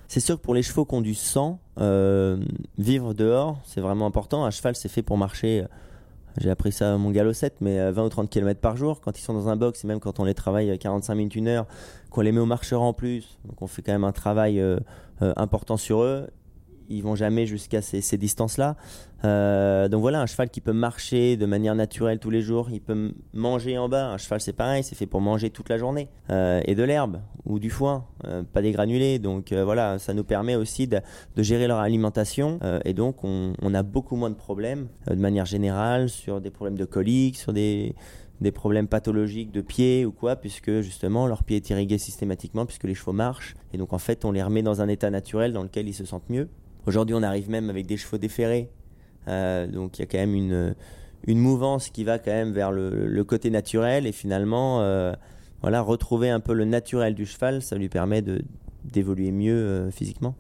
C'est 0.09 0.21
sûr 0.21 0.37
que 0.37 0.43
pour 0.43 0.55
les 0.55 0.63
chevaux 0.63 0.85
qui 0.85 0.95
ont 0.95 1.01
du 1.01 1.15
sang, 1.15 1.59
euh, 1.79 2.37
vivre 2.77 3.15
dehors, 3.15 3.59
c'est 3.65 3.81
vraiment 3.81 4.07
important. 4.07 4.45
Un 4.45 4.51
cheval, 4.51 4.77
c'est 4.77 4.91
fait 4.91 5.03
pour 5.03 5.17
marcher. 5.17 5.65
J'ai 6.39 6.51
appris 6.51 6.73
ça 6.73 6.95
à 6.95 6.97
mon 6.97 7.11
galop 7.11 7.33
7, 7.33 7.57
mais 7.61 7.91
20 7.91 8.05
ou 8.05 8.09
30 8.09 8.31
km 8.31 8.61
par 8.61 8.77
jour. 8.77 9.01
Quand 9.01 9.19
ils 9.19 9.23
sont 9.23 9.35
dans 9.35 9.49
un 9.49 9.57
box, 9.57 9.85
et 9.85 9.87
même 9.87 10.01
quand 10.01 10.19
on 10.19 10.25
les 10.25 10.35
travaille 10.35 10.79
45 10.79 11.15
minutes, 11.15 11.37
une 11.37 11.49
heure, 11.49 11.67
qu'on 12.11 12.23
les 12.23 12.33
met 12.33 12.41
au 12.41 12.47
marcheur 12.47 12.83
en 12.83 12.93
plus, 12.93 13.39
donc 13.45 13.63
on 13.63 13.67
fait 13.67 13.81
quand 13.81 13.93
même 13.93 14.05
un 14.05 14.13
travail 14.13 14.61
euh, 14.61 14.79
important 15.37 15.77
sur 15.77 16.03
eux 16.03 16.27
ils 16.93 17.03
vont 17.03 17.15
jamais 17.15 17.47
jusqu'à 17.47 17.83
ces, 17.83 18.17
distances-là. 18.17 18.77
Euh, 19.25 19.89
donc 19.89 20.01
voilà, 20.01 20.21
un 20.21 20.27
cheval 20.27 20.51
qui 20.51 20.61
peut 20.61 20.73
marcher 20.73 21.37
de 21.37 21.47
manière 21.47 21.75
naturelle 21.75 22.19
tous 22.19 22.31
les 22.31 22.43
jours, 22.43 22.69
il 22.71 22.81
peut 22.81 23.13
manger 23.33 23.79
en 23.79 23.89
bas. 23.89 24.09
Un 24.09 24.19
cheval, 24.19 24.41
c'est 24.41 24.53
pareil, 24.53 24.83
c'est 24.83 24.95
fait 24.95 25.07
pour 25.07 25.21
manger 25.21 25.51
toute 25.51 25.69
la 25.69 25.79
journée 25.79 26.09
euh, 26.31 26.61
et 26.65 26.75
de 26.75 26.83
l'herbe 26.83 27.21
ou 27.45 27.59
du 27.59 27.71
foin, 27.71 28.05
euh, 28.27 28.43
pas 28.43 28.63
des 28.63 28.73
granulés. 28.73 29.19
Donc 29.19 29.53
voilà, 29.53 29.99
ça 29.99 30.15
nous 30.15 30.25
permet 30.25 30.57
aussi 30.57 30.87
de, 30.87 31.01
gérer 31.37 31.67
leur 31.67 31.79
alimentation 31.79 32.61
et 32.85 32.93
donc 32.93 33.25
on, 33.25 33.75
a 33.75 33.83
beaucoup 33.83 34.17
moins 34.17 34.31
de 34.31 34.35
problèmes 34.35 34.89
de 35.09 35.15
manière 35.15 35.47
générale 35.47 36.09
sur 36.09 36.41
des 36.41 36.51
problèmes 36.51 36.77
de 36.77 36.85
coliques, 36.85 37.37
sur 37.37 37.53
des 37.53 37.95
des 38.43 38.53
problèmes 38.53 38.89
pathologiques 38.89 39.53
de 39.53 39.61
pied 39.63 40.05
ou 40.05 40.13
quoi, 40.13 40.37
puisque 40.37 40.81
justement 40.81 41.27
leur 41.27 41.45
pied 41.45 41.57
est 41.57 41.71
irrigué 41.71 41.97
systématiquement, 41.97 42.67
puisque 42.67 42.85
les 42.85 42.95
chevaux 42.95 43.13
marchent. 43.13 43.55
Et 43.73 43.79
donc 43.79 43.93
en 43.93 43.99
fait, 43.99 44.25
on 44.25 44.33
les 44.33 44.43
remet 44.43 44.63
dans 44.63 44.83
un 44.83 44.89
état 44.89 45.11
naturel 45.11 45.53
dans 45.53 45.63
lequel 45.63 45.89
ils 45.89 45.95
se 45.95 46.05
sentent 46.05 46.29
mieux. 46.29 46.49
Aujourd'hui, 46.87 47.15
on 47.15 47.23
arrive 47.23 47.49
même 47.49 47.71
avec 47.71 47.87
des 47.87 47.97
chevaux 47.97 48.19
déférés. 48.19 48.69
Euh, 49.29 49.67
donc 49.67 49.99
il 49.99 50.03
y 50.03 50.05
a 50.05 50.07
quand 50.07 50.19
même 50.19 50.35
une, 50.35 50.75
mouvance 51.29 51.91
qui 51.91 52.05
va 52.05 52.19
quand 52.19 52.33
même 52.33 52.53
vers 52.53 52.73
le, 52.73 53.23
côté 53.25 53.51
naturel 53.51 54.07
et 54.07 54.13
finalement, 54.13 54.81
euh, 54.81 55.13
voilà, 55.61 55.81
retrouver 55.81 56.31
un 56.31 56.41
peu 56.41 56.53
le 56.53 56.65
naturel 56.65 57.15
du 57.15 57.27
cheval, 57.27 57.63
ça 57.63 57.77
lui 57.77 57.89
permet 57.89 58.23
d'évoluer 58.85 59.31
mieux 59.31 59.55
euh, 59.55 59.91
physiquement. 59.91 60.35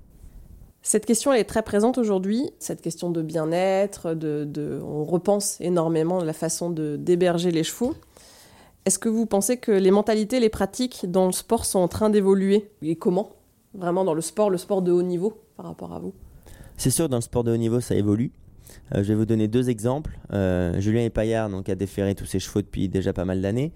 Cette 0.84 1.06
question 1.06 1.32
elle 1.32 1.38
est 1.38 1.44
très 1.44 1.62
présente 1.62 1.96
aujourd'hui, 1.96 2.50
cette 2.58 2.80
question 2.80 3.11
de 3.11 3.22
bien-être, 3.22 4.16
on 4.82 5.04
repense 5.04 5.61
énormément 5.61 6.25
la 6.25 6.32
façon 6.32 6.70
d'héberger 6.70 7.52
les 7.52 7.62
chevaux. 7.62 7.94
Est-ce 8.84 8.99
que 8.99 9.08
vous 9.08 9.26
pensez 9.26 9.58
que 9.58 9.70
les 9.70 9.92
mentalités, 9.92 10.40
les 10.40 10.49
pratiques 10.49 11.08
dans 11.08 11.26
le 11.26 11.32
sport 11.32 11.66
sont 11.66 11.78
en 11.78 11.87
train 11.87 12.11
d'évoluer? 12.11 12.68
Et 12.82 12.96
comment? 12.96 13.37
Vraiment 13.75 14.04
dans 14.04 14.12
le 14.12 14.20
sport, 14.20 14.50
le 14.50 14.58
sport 14.58 14.82
de 14.82 14.90
haut 14.90 15.02
niveau 15.02 15.40
par 15.56 15.66
rapport 15.66 15.92
à 15.92 16.00
vous? 16.00 16.14
C'est 16.82 16.90
sûr, 16.90 17.08
dans 17.08 17.18
le 17.18 17.22
sport 17.22 17.44
de 17.44 17.52
haut 17.52 17.56
niveau, 17.56 17.78
ça 17.78 17.94
évolue. 17.94 18.32
Euh, 18.92 19.04
je 19.04 19.08
vais 19.10 19.14
vous 19.14 19.24
donner 19.24 19.46
deux 19.46 19.70
exemples. 19.70 20.18
Euh, 20.32 20.80
Julien 20.80 21.04
Epaillard 21.04 21.48
donc, 21.48 21.68
a 21.68 21.76
déféré 21.76 22.16
tous 22.16 22.26
ses 22.26 22.40
chevaux 22.40 22.60
depuis 22.60 22.88
déjà 22.88 23.12
pas 23.12 23.24
mal 23.24 23.40
d'années, 23.40 23.70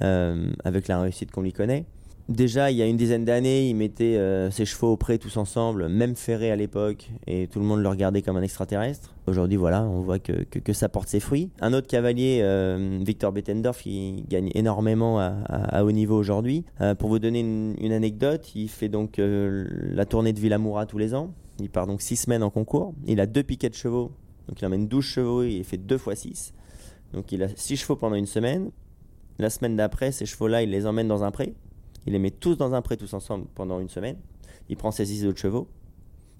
euh, 0.00 0.48
avec 0.62 0.86
la 0.86 1.00
réussite 1.00 1.32
qu'on 1.32 1.42
lui 1.42 1.52
connaît. 1.52 1.86
Déjà, 2.28 2.70
il 2.70 2.76
y 2.76 2.82
a 2.82 2.86
une 2.86 2.96
dizaine 2.96 3.24
d'années, 3.24 3.68
il 3.68 3.74
mettait 3.74 4.16
ses 4.52 4.64
chevaux 4.64 4.92
au 4.92 4.96
pré 4.96 5.18
tous 5.18 5.36
ensemble, 5.36 5.88
même 5.88 6.14
ferré 6.14 6.52
à 6.52 6.56
l'époque, 6.56 7.10
et 7.26 7.48
tout 7.48 7.58
le 7.58 7.64
monde 7.64 7.82
le 7.82 7.88
regardait 7.88 8.22
comme 8.22 8.36
un 8.36 8.42
extraterrestre. 8.42 9.12
Aujourd'hui, 9.26 9.56
voilà, 9.56 9.82
on 9.82 10.02
voit 10.02 10.20
que, 10.20 10.44
que, 10.44 10.72
ça 10.72 10.88
porte 10.88 11.08
ses 11.08 11.18
fruits. 11.18 11.50
Un 11.60 11.72
autre 11.72 11.88
cavalier, 11.88 12.46
Victor 13.04 13.32
Bettendorf, 13.32 13.84
il 13.86 14.24
gagne 14.28 14.50
énormément 14.54 15.18
à, 15.18 15.82
haut 15.82 15.90
niveau 15.90 16.16
aujourd'hui. 16.16 16.64
Pour 17.00 17.08
vous 17.08 17.18
donner 17.18 17.40
une, 17.40 17.92
anecdote, 17.92 18.54
il 18.54 18.68
fait 18.68 18.88
donc 18.88 19.16
la 19.18 20.06
tournée 20.06 20.32
de 20.32 20.38
Villamoura 20.38 20.86
tous 20.86 20.98
les 20.98 21.14
ans. 21.14 21.34
Il 21.62 21.70
part 21.70 21.86
donc 21.86 22.02
six 22.02 22.16
semaines 22.16 22.42
en 22.42 22.50
concours. 22.50 22.94
Il 23.06 23.20
a 23.20 23.26
deux 23.26 23.42
piquets 23.42 23.70
de 23.70 23.74
chevaux, 23.74 24.12
donc 24.48 24.60
il 24.60 24.66
emmène 24.66 24.88
12 24.88 25.04
chevaux 25.04 25.42
et 25.42 25.52
il 25.52 25.64
fait 25.64 25.78
deux 25.78 25.98
fois 25.98 26.14
6. 26.14 26.52
Donc 27.14 27.32
il 27.32 27.42
a 27.42 27.48
six 27.56 27.76
chevaux 27.76 27.96
pendant 27.96 28.16
une 28.16 28.26
semaine. 28.26 28.70
La 29.38 29.48
semaine 29.48 29.76
d'après, 29.76 30.12
ces 30.12 30.26
chevaux-là, 30.26 30.62
il 30.62 30.70
les 30.70 30.86
emmène 30.86 31.08
dans 31.08 31.24
un 31.24 31.30
pré 31.30 31.54
il 32.06 32.12
les 32.12 32.18
met 32.18 32.30
tous 32.30 32.56
dans 32.56 32.74
un 32.74 32.82
pré, 32.82 32.96
tous 32.96 33.14
ensemble, 33.14 33.46
pendant 33.54 33.80
une 33.80 33.88
semaine. 33.88 34.16
Il 34.68 34.76
prend 34.76 34.90
ses 34.90 35.06
6 35.06 35.26
autres 35.26 35.38
chevaux, 35.38 35.68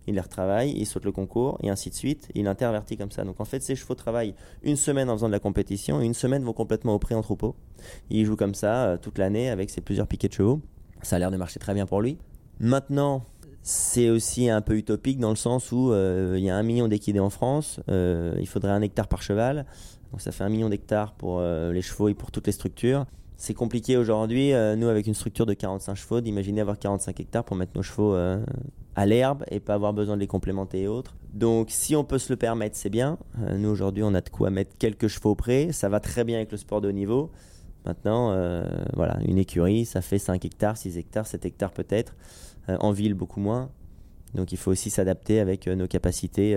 il 0.06 0.14
les 0.14 0.20
retravaille, 0.20 0.72
il 0.76 0.86
saute 0.86 1.04
le 1.04 1.12
concours, 1.12 1.58
et 1.62 1.70
ainsi 1.70 1.90
de 1.90 1.94
suite. 1.94 2.28
Il 2.34 2.46
intervertit 2.48 2.96
comme 2.96 3.10
ça. 3.10 3.24
Donc 3.24 3.40
en 3.40 3.44
fait, 3.44 3.62
ces 3.62 3.76
chevaux 3.76 3.94
travaillent 3.94 4.34
une 4.62 4.76
semaine 4.76 5.08
en 5.10 5.14
faisant 5.14 5.28
de 5.28 5.32
la 5.32 5.40
compétition, 5.40 6.00
et 6.00 6.04
une 6.04 6.14
semaine 6.14 6.42
vont 6.42 6.52
complètement 6.52 6.94
au 6.94 6.98
pré 6.98 7.14
en 7.14 7.22
troupeau. 7.22 7.54
Il 8.10 8.24
joue 8.24 8.36
comme 8.36 8.54
ça 8.54 8.84
euh, 8.86 8.96
toute 8.96 9.18
l'année 9.18 9.50
avec 9.50 9.70
ses 9.70 9.80
plusieurs 9.80 10.06
piquets 10.06 10.28
de 10.28 10.32
chevaux. 10.32 10.60
Ça 11.02 11.16
a 11.16 11.18
l'air 11.18 11.30
de 11.30 11.36
marcher 11.36 11.60
très 11.60 11.74
bien 11.74 11.86
pour 11.86 12.00
lui. 12.00 12.18
Maintenant, 12.60 13.24
c'est 13.62 14.10
aussi 14.10 14.48
un 14.50 14.60
peu 14.60 14.76
utopique 14.76 15.18
dans 15.18 15.30
le 15.30 15.36
sens 15.36 15.72
où 15.72 15.92
euh, 15.92 16.34
il 16.36 16.44
y 16.44 16.50
a 16.50 16.56
un 16.56 16.62
million 16.62 16.88
d'équidés 16.88 17.20
en 17.20 17.30
France, 17.30 17.80
euh, 17.88 18.34
il 18.40 18.48
faudrait 18.48 18.72
un 18.72 18.82
hectare 18.82 19.08
par 19.08 19.22
cheval, 19.22 19.66
donc 20.10 20.20
ça 20.20 20.32
fait 20.32 20.44
un 20.44 20.48
million 20.48 20.68
d'hectares 20.68 21.12
pour 21.12 21.40
les 21.40 21.82
chevaux 21.82 22.08
et 22.08 22.14
pour 22.14 22.30
toutes 22.30 22.46
les 22.46 22.52
structures. 22.52 23.06
C'est 23.42 23.54
compliqué 23.54 23.96
aujourd'hui, 23.96 24.52
euh, 24.52 24.76
nous 24.76 24.86
avec 24.86 25.08
une 25.08 25.14
structure 25.14 25.46
de 25.46 25.52
45 25.52 25.96
chevaux, 25.96 26.20
d'imaginer 26.20 26.60
avoir 26.60 26.78
45 26.78 27.18
hectares 27.18 27.42
pour 27.42 27.56
mettre 27.56 27.72
nos 27.74 27.82
chevaux 27.82 28.14
euh, 28.14 28.40
à 28.94 29.04
l'herbe 29.04 29.42
et 29.50 29.58
pas 29.58 29.74
avoir 29.74 29.92
besoin 29.92 30.14
de 30.14 30.20
les 30.20 30.28
complémenter 30.28 30.82
et 30.82 30.86
autres. 30.86 31.16
Donc 31.34 31.72
si 31.72 31.96
on 31.96 32.04
peut 32.04 32.18
se 32.18 32.32
le 32.32 32.36
permettre, 32.36 32.76
c'est 32.76 32.88
bien. 32.88 33.18
Euh, 33.40 33.58
nous 33.58 33.68
aujourd'hui, 33.68 34.04
on 34.04 34.14
a 34.14 34.20
de 34.20 34.28
quoi 34.28 34.50
mettre 34.50 34.78
quelques 34.78 35.08
chevaux 35.08 35.30
au 35.30 35.34
pré, 35.34 35.72
ça 35.72 35.88
va 35.88 35.98
très 35.98 36.22
bien 36.22 36.36
avec 36.36 36.52
le 36.52 36.56
sport 36.56 36.80
de 36.80 36.88
haut 36.88 36.92
niveau. 36.92 37.32
Maintenant, 37.84 38.28
voilà, 38.94 39.18
une 39.26 39.38
écurie, 39.38 39.84
ça 39.84 40.02
fait 40.02 40.18
5 40.18 40.44
hectares, 40.44 40.76
6 40.76 40.98
hectares, 40.98 41.26
7 41.26 41.44
hectares 41.44 41.72
peut-être. 41.72 42.14
en 42.68 42.92
ville, 42.92 43.14
beaucoup 43.14 43.40
moins. 43.40 43.70
Donc 44.34 44.52
il 44.52 44.58
faut 44.58 44.70
aussi 44.70 44.88
s'adapter 44.88 45.40
avec 45.40 45.66
nos 45.66 45.86
capacités 45.86 46.56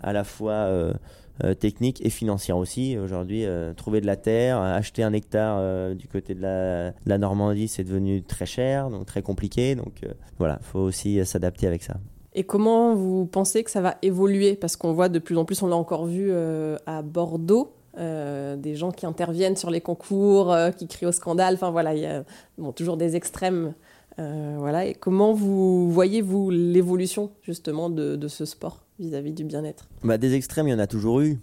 à 0.00 0.12
la 0.12 0.24
fois 0.24 0.94
euh, 1.42 1.54
technique 1.54 2.04
et 2.04 2.10
financière 2.10 2.58
aussi. 2.58 2.98
Aujourd'hui, 2.98 3.46
euh, 3.46 3.72
trouver 3.72 4.02
de 4.02 4.06
la 4.06 4.16
terre, 4.16 4.60
acheter 4.60 5.02
un 5.02 5.12
hectare 5.14 5.56
euh, 5.58 5.94
du 5.94 6.06
côté 6.06 6.34
de 6.34 6.42
la, 6.42 7.18
Normandie, 7.18 7.66
c'est 7.66 7.84
devenu 7.84 8.22
très 8.22 8.44
cher, 8.44 8.90
donc 8.90 9.06
très 9.06 9.22
compliqué. 9.22 9.74
Donc 9.74 10.02
voilà, 10.38 10.58
il 10.60 10.66
faut 10.66 10.80
aussi 10.80 11.24
s'adapter 11.24 11.66
avec 11.66 11.82
ça. 11.82 11.94
Et 12.34 12.44
comment 12.44 12.94
vous 12.94 13.24
pensez 13.24 13.64
que 13.64 13.70
ça 13.70 13.80
va 13.80 13.96
évoluer? 14.02 14.54
Parce 14.54 14.76
qu'on 14.76 14.92
voit 14.92 15.08
de 15.08 15.18
plus 15.18 15.36
en 15.38 15.46
plus, 15.46 15.62
on 15.62 15.66
l'a 15.66 15.76
encore 15.76 16.04
vu 16.04 16.30
à 16.32 17.02
Bordeaux, 17.02 17.72
des 17.96 18.74
gens 18.74 18.90
qui 18.90 19.06
interviennent 19.06 19.56
sur 19.56 19.70
les 19.70 19.80
concours, 19.80 20.56
qui 20.76 20.86
crient 20.86 21.06
au 21.06 21.12
scandale. 21.12 21.54
Enfin 21.54 21.70
voilà, 21.70 21.94
il 21.94 22.00
y 22.00 22.06
a 22.06 22.24
bon, 22.58 22.72
toujours 22.72 22.96
des 22.96 23.16
extrêmes. 23.16 23.74
voilà. 24.16 24.86
Et 24.86 24.94
comment 24.94 25.32
vous 25.32 25.90
voyez-vous 25.90 26.50
l'évolution 26.50 27.30
justement 27.42 27.90
de 27.90 28.28
ce 28.28 28.44
sport 28.44 28.84
vis-à-vis 29.00 29.32
du 29.32 29.44
bien-être? 29.44 29.88
Bah, 30.04 30.18
Des 30.18 30.34
extrêmes, 30.34 30.68
il 30.68 30.70
y 30.72 30.74
en 30.74 30.78
a 30.78 30.86
toujours 30.86 31.20
eu. 31.20 31.38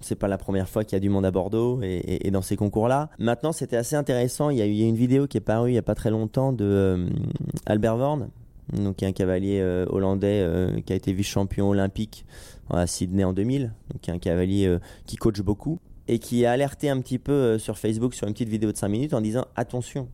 C'est 0.00 0.16
pas 0.16 0.28
la 0.28 0.38
première 0.38 0.68
fois 0.68 0.82
qu'il 0.82 0.94
y 0.94 0.96
a 0.96 1.00
du 1.00 1.10
monde 1.10 1.24
à 1.24 1.30
Bordeaux 1.30 1.80
et, 1.82 2.28
dans 2.32 2.42
ces 2.42 2.56
concours-là. 2.56 3.08
Maintenant, 3.20 3.52
c'était 3.52 3.76
assez 3.76 3.94
intéressant. 3.94 4.50
Il 4.50 4.58
y, 4.58 4.62
a 4.62 4.66
eu, 4.66 4.72
une 4.80 4.96
vidéo 4.96 5.28
qui 5.28 5.36
est 5.36 5.40
parue 5.40 5.70
il 5.70 5.74
y 5.74 5.78
a 5.78 5.82
pas 5.82 5.94
très 5.94 6.10
longtemps 6.10 6.52
de 6.52 6.64
euh, 6.64 7.06
Albert 7.66 7.96
Vorn, 7.96 8.28
donc 8.72 8.96
qui 8.96 9.04
est 9.04 9.08
un 9.08 9.12
cavalier 9.12 9.60
euh, 9.60 9.86
hollandais 9.88 10.40
euh, 10.40 10.80
qui 10.80 10.92
a 10.92 10.96
été 10.96 11.12
vice-champion 11.12 11.68
olympique 11.68 12.26
à 12.70 12.88
Sydney 12.88 13.22
en 13.22 13.32
2000, 13.32 13.72
donc 13.92 14.00
qui 14.00 14.10
est 14.10 14.14
un 14.14 14.18
cavalier 14.18 14.76
qui 15.06 15.16
coach 15.16 15.40
beaucoup 15.40 15.78
et 16.08 16.18
qui 16.18 16.44
a 16.46 16.52
alerté 16.52 16.90
un 16.90 17.00
petit 17.00 17.18
peu 17.18 17.58
sur 17.58 17.78
Facebook 17.78 18.14
sur 18.14 18.26
une 18.26 18.34
petite 18.34 18.48
vidéo 18.48 18.72
de 18.72 18.76
5 18.76 18.88
minutes 18.88 19.14
en 19.14 19.20
disant 19.20 19.46
attention, 19.56 20.08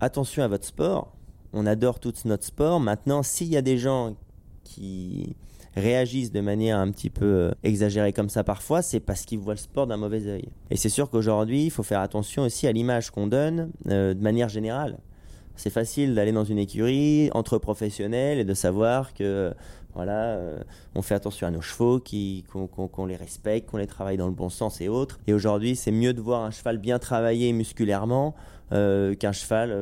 attention 0.00 0.42
à 0.42 0.48
votre 0.48 0.64
sport. 0.64 1.12
On 1.52 1.66
adore 1.66 2.00
tout 2.00 2.12
notre 2.24 2.44
sport. 2.44 2.80
Maintenant, 2.80 3.22
s'il 3.22 3.48
y 3.48 3.56
a 3.56 3.62
des 3.62 3.78
gens 3.78 4.16
qui 4.64 5.36
réagissent 5.76 6.32
de 6.32 6.40
manière 6.40 6.78
un 6.78 6.90
petit 6.90 7.10
peu 7.10 7.24
euh, 7.24 7.50
exagérée 7.62 8.12
comme 8.12 8.30
ça 8.30 8.42
parfois, 8.42 8.82
c'est 8.82 9.00
parce 9.00 9.24
qu'ils 9.24 9.38
voient 9.38 9.54
le 9.54 9.58
sport 9.58 9.86
d'un 9.86 9.98
mauvais 9.98 10.26
œil. 10.26 10.48
Et 10.70 10.76
c'est 10.76 10.88
sûr 10.88 11.10
qu'aujourd'hui, 11.10 11.64
il 11.64 11.70
faut 11.70 11.82
faire 11.82 12.00
attention 12.00 12.44
aussi 12.44 12.66
à 12.66 12.72
l'image 12.72 13.10
qu'on 13.10 13.26
donne 13.26 13.70
euh, 13.88 14.14
de 14.14 14.22
manière 14.22 14.48
générale. 14.48 14.98
C'est 15.56 15.70
facile 15.70 16.14
d'aller 16.14 16.32
dans 16.32 16.44
une 16.44 16.58
écurie 16.58 17.30
entre 17.32 17.58
professionnels 17.58 18.38
et 18.38 18.44
de 18.44 18.54
savoir 18.54 19.14
que 19.14 19.54
voilà, 19.94 20.36
euh, 20.36 20.58
on 20.94 21.00
fait 21.00 21.14
attention 21.14 21.46
à 21.46 21.50
nos 21.50 21.62
chevaux, 21.62 22.00
qu'on 22.00 23.06
les 23.06 23.16
respecte, 23.16 23.70
qu'on 23.70 23.78
les 23.78 23.86
travaille 23.86 24.18
dans 24.18 24.26
le 24.26 24.34
bon 24.34 24.50
sens 24.50 24.80
et 24.80 24.88
autres. 24.88 25.18
Et 25.26 25.32
aujourd'hui, 25.32 25.74
c'est 25.74 25.90
mieux 25.90 26.12
de 26.12 26.20
voir 26.20 26.42
un 26.42 26.50
cheval 26.50 26.78
bien 26.78 26.98
travaillé 26.98 27.52
musculairement 27.52 28.34
qu'un 28.70 29.32
cheval 29.32 29.72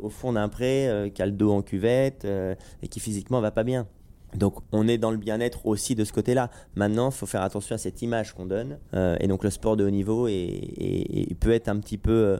au 0.00 0.08
fond 0.10 0.32
d'un 0.34 0.48
pré 0.48 1.10
qui 1.12 1.20
a 1.20 1.26
le 1.26 1.32
dos 1.32 1.52
en 1.52 1.60
cuvette 1.60 2.24
et 2.24 2.88
qui 2.88 3.00
physiquement 3.00 3.40
va 3.40 3.50
pas 3.50 3.64
bien. 3.64 3.86
Donc 4.34 4.56
on 4.72 4.86
est 4.88 4.98
dans 4.98 5.10
le 5.10 5.16
bien-être 5.16 5.66
aussi 5.66 5.94
de 5.94 6.04
ce 6.04 6.12
côté-là. 6.12 6.50
Maintenant, 6.74 7.10
il 7.10 7.14
faut 7.14 7.26
faire 7.26 7.42
attention 7.42 7.74
à 7.74 7.78
cette 7.78 8.02
image 8.02 8.34
qu'on 8.34 8.46
donne. 8.46 8.78
Euh, 8.94 9.16
et 9.20 9.26
donc 9.26 9.44
le 9.44 9.50
sport 9.50 9.76
de 9.76 9.84
haut 9.84 9.90
niveau 9.90 10.28
est, 10.28 11.34
peut 11.40 11.52
être 11.52 11.68
un 11.68 11.78
petit 11.78 11.98
peu 11.98 12.12
euh, 12.12 12.38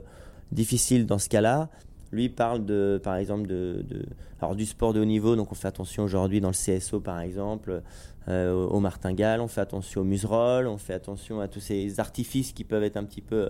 difficile 0.51 1.05
dans 1.05 1.17
ce 1.17 1.29
cas-là. 1.29 1.69
Lui 2.11 2.29
parle 2.29 2.65
de, 2.65 2.99
par 3.03 3.15
exemple, 3.15 3.47
de, 3.47 3.83
alors 4.41 4.55
du 4.55 4.65
sport 4.65 4.93
de 4.93 4.99
haut 4.99 5.05
niveau. 5.05 5.35
Donc 5.35 5.51
on 5.51 5.55
fait 5.55 5.67
attention 5.67 6.03
aujourd'hui 6.03 6.41
dans 6.41 6.49
le 6.49 6.53
CSO, 6.53 6.99
par 6.99 7.19
exemple, 7.19 7.81
euh, 8.27 8.53
au 8.53 8.79
martingale. 8.79 9.41
On 9.41 9.47
fait 9.47 9.61
attention 9.61 10.01
au 10.01 10.05
museroll. 10.05 10.67
On 10.67 10.77
fait 10.77 10.93
attention 10.93 11.39
à 11.39 11.47
tous 11.47 11.59
ces 11.59 11.99
artifices 11.99 12.51
qui 12.51 12.63
peuvent 12.63 12.83
être 12.83 12.97
un 12.97 13.03
petit 13.03 13.21
peu 13.21 13.49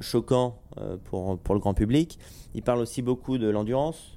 choquants 0.00 0.62
pour, 1.04 1.38
pour 1.40 1.56
le 1.56 1.60
grand 1.60 1.74
public. 1.74 2.16
Il 2.54 2.62
parle 2.62 2.78
aussi 2.78 3.02
beaucoup 3.02 3.36
de 3.36 3.48
l'endurance. 3.48 4.16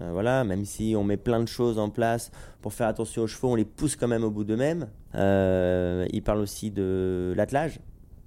Euh, 0.00 0.10
voilà, 0.12 0.44
même 0.44 0.64
si 0.64 0.94
on 0.96 1.04
met 1.04 1.16
plein 1.16 1.40
de 1.40 1.48
choses 1.48 1.78
en 1.78 1.90
place 1.90 2.30
pour 2.62 2.72
faire 2.72 2.86
attention 2.86 3.22
aux 3.22 3.26
chevaux, 3.26 3.48
on 3.48 3.54
les 3.54 3.64
pousse 3.64 3.96
quand 3.96 4.08
même 4.08 4.24
au 4.24 4.30
bout 4.30 4.44
d'eux-mêmes. 4.44 4.88
Euh, 5.14 6.06
il 6.12 6.22
parle 6.22 6.40
aussi 6.40 6.70
de 6.70 7.34
l'attelage, 7.36 7.80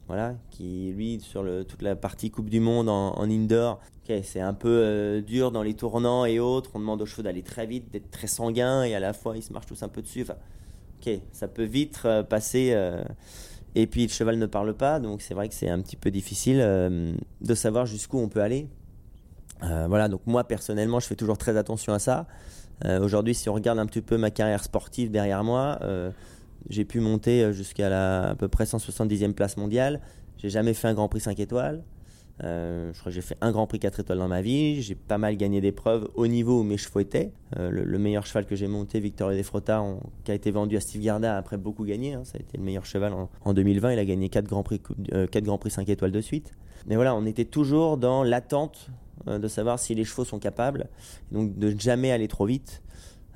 voilà, 0.08 0.36
qui 0.50 0.92
lui 0.92 1.20
sur 1.20 1.46
toute 1.68 1.82
la 1.82 1.96
partie 1.96 2.30
Coupe 2.30 2.50
du 2.50 2.60
Monde 2.60 2.90
en, 2.90 3.24
indoor, 3.24 3.80
c'est 4.08 4.42
un 4.42 4.54
peu 4.54 4.70
euh, 4.70 5.22
dur 5.22 5.52
dans 5.52 5.64
les 5.64 5.74
tournants 5.74 6.26
et 6.26 6.40
autres. 6.40 6.72
On 6.74 6.80
demande 6.80 7.02
aux 7.02 7.06
chevaux 7.06 7.22
d'aller 7.22 7.44
très 7.44 7.66
vite, 7.66 7.92
d'être 7.92 8.12
très 8.12 8.28
sanguins 8.28 8.84
et 8.84 8.96
à 8.96 9.00
la 9.00 9.14
fois 9.14 9.38
ils 9.38 9.44
se 9.44 9.54
marchent 9.54 9.68
tous 9.68 9.84
un 9.84 9.90
peu 9.90 10.02
dessus. 10.02 10.26
Ok, 11.02 11.14
ça 11.32 11.48
peut 11.48 11.64
vite 11.64 12.02
passer. 12.30 12.78
et 13.76 13.88
puis 13.88 14.04
le 14.04 14.10
cheval 14.10 14.38
ne 14.38 14.46
parle 14.46 14.74
pas, 14.74 15.00
donc 15.00 15.22
c'est 15.22 15.34
vrai 15.34 15.50
que 15.50 15.56
c'est 15.56 15.70
un 15.70 15.82
petit 15.82 15.98
peu 15.98 16.12
difficile 16.12 16.60
de 16.60 17.56
savoir 17.56 17.86
jusqu'où 17.86 18.20
on 18.20 18.30
peut 18.30 18.42
aller. 18.42 18.68
Euh, 19.64 19.86
voilà, 19.88 20.08
donc 20.08 20.22
moi 20.26 20.44
personnellement, 20.44 21.00
je 21.00 21.08
fais 21.08 21.16
toujours 21.16 21.38
très 21.38 21.58
attention 21.58 21.94
à 21.94 22.00
ça. 22.00 22.28
Euh, 22.86 23.00
aujourd'hui, 23.02 23.34
si 23.34 23.50
on 23.50 23.54
regarde 23.54 23.80
un 23.80 23.86
petit 23.86 24.02
peu 24.02 24.18
ma 24.18 24.32
carrière 24.32 24.64
sportive 24.64 25.12
derrière 25.12 25.44
moi, 25.44 25.80
euh, 25.84 26.12
j'ai 26.70 26.86
pu 26.86 27.00
monter 27.00 27.54
jusqu'à 27.54 28.30
à 28.30 28.36
peu 28.36 28.48
près 28.48 28.66
170e 28.66 29.34
place 29.34 29.58
mondiale. 29.58 30.02
J'ai 30.38 30.50
jamais 30.50 30.74
fait 30.74 30.88
un 30.88 30.94
Grand 30.94 31.08
Prix 31.08 31.22
5 31.22 31.40
étoiles. 31.40 31.84
Je 32.42 32.92
crois 33.00 33.12
que 33.12 33.16
j'ai 33.16 33.22
fait 33.22 33.38
un 33.42 33.52
Grand 33.52 33.68
Prix 33.68 33.80
4 33.80 34.02
étoiles 34.02 34.18
dans 34.18 34.28
ma 34.28 34.42
vie. 34.42 34.82
J'ai 34.82 34.96
pas 34.96 35.18
mal 35.18 35.38
gagné 35.38 35.62
d'épreuves 35.62 36.10
au 36.16 36.28
niveau 36.28 36.60
où 36.60 36.64
mes 36.64 36.78
chevaux 36.78 37.00
étaient. 37.00 37.32
Le, 37.58 37.98
meilleur 37.98 38.26
cheval 38.26 38.46
que 38.46 38.56
j'ai 38.56 38.68
monté, 38.68 39.00
Victor 39.00 39.30
Desfrota, 39.30 39.84
qui 40.24 40.32
a 40.32 40.34
été 40.34 40.52
vendu 40.52 40.76
à 40.76 40.80
Steve 40.82 41.02
Garda 41.02 41.38
après 41.38 41.58
beaucoup 41.58 41.86
gagné. 41.86 42.14
Hein. 42.14 42.24
Ça 42.26 42.38
a 42.38 42.42
été 42.42 42.58
le 42.58 42.64
meilleur 42.64 42.86
cheval 42.86 43.14
en, 43.46 43.54
2020. 43.54 43.94
Il 43.94 44.00
a 44.00 44.06
gagné 44.06 44.30
4 44.30 44.46
Grands 44.46 44.64
Prix, 44.64 44.82
4 45.32 45.44
Grands 45.44 45.58
Prix 45.58 45.72
5 45.72 45.88
étoiles 45.90 46.12
de 46.12 46.22
suite. 46.22 46.52
Mais 46.88 46.96
voilà, 46.96 47.16
on 47.16 47.26
était 47.26 47.46
toujours 47.46 47.98
dans 47.98 48.24
l'attente 48.24 48.90
euh, 49.28 49.40
de 49.40 49.48
savoir 49.48 49.80
si 49.80 49.96
les 49.96 50.04
chevaux 50.04 50.26
sont 50.26 50.40
capables, 50.40 50.88
donc 51.32 51.58
de 51.58 51.74
jamais 51.80 52.12
aller 52.12 52.28
trop 52.28 52.46
vite. 52.46 52.82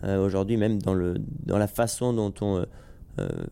Euh, 0.04 0.24
aujourd'hui, 0.24 0.58
même 0.58 0.82
dans, 0.82 0.94
le, 0.94 1.16
dans 1.46 1.58
la 1.58 1.68
façon 1.68 2.14
dont 2.14 2.34
on 2.42 2.58
euh, 2.58 2.66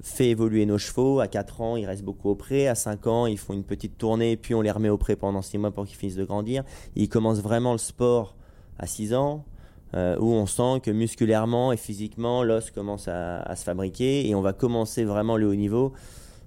fait 0.01 0.29
évoluer 0.29 0.65
nos 0.65 0.77
chevaux, 0.77 1.19
à 1.19 1.27
4 1.27 1.61
ans, 1.61 1.75
ils 1.75 1.85
restent 1.85 2.03
beaucoup 2.03 2.29
au 2.29 2.35
pré, 2.35 2.67
à 2.67 2.75
5 2.75 3.07
ans, 3.07 3.25
ils 3.25 3.37
font 3.37 3.53
une 3.53 3.63
petite 3.63 3.97
tournée, 3.97 4.37
puis 4.37 4.53
on 4.53 4.61
les 4.61 4.71
remet 4.71 4.89
au 4.89 4.97
pré 4.97 5.15
pendant 5.15 5.41
6 5.41 5.57
mois 5.57 5.71
pour 5.71 5.85
qu'ils 5.85 5.97
finissent 5.97 6.15
de 6.15 6.23
grandir. 6.23 6.63
Ils 6.95 7.09
commencent 7.09 7.41
vraiment 7.41 7.71
le 7.71 7.77
sport 7.77 8.35
à 8.77 8.85
6 8.87 9.13
ans, 9.13 9.45
où 9.93 10.33
on 10.33 10.45
sent 10.45 10.81
que 10.83 10.91
musculairement 10.91 11.71
et 11.71 11.77
physiquement, 11.77 12.43
l'os 12.43 12.69
commence 12.69 13.07
à, 13.07 13.55
se 13.55 13.63
fabriquer, 13.63 14.27
et 14.27 14.35
on 14.35 14.41
va 14.41 14.53
commencer 14.53 15.03
vraiment 15.03 15.37
le 15.37 15.47
haut 15.47 15.55
niveau 15.55 15.93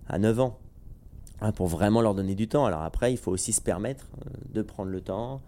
à 0.08 0.18
9 0.18 0.40
ans, 0.40 0.58
hein, 1.40 1.52
pour 1.52 1.66
vraiment 1.66 2.02
leur 2.02 2.14
donner 2.14 2.34
du 2.34 2.46
temps. 2.46 2.66
Alors 2.66 2.82
après, 2.82 3.12
il 3.12 3.16
faut 3.18 3.32
aussi 3.32 3.52
se 3.52 3.60
permettre 3.60 4.06
de 4.52 4.62
prendre 4.62 4.90
le 4.90 5.00
temps, 5.00 5.40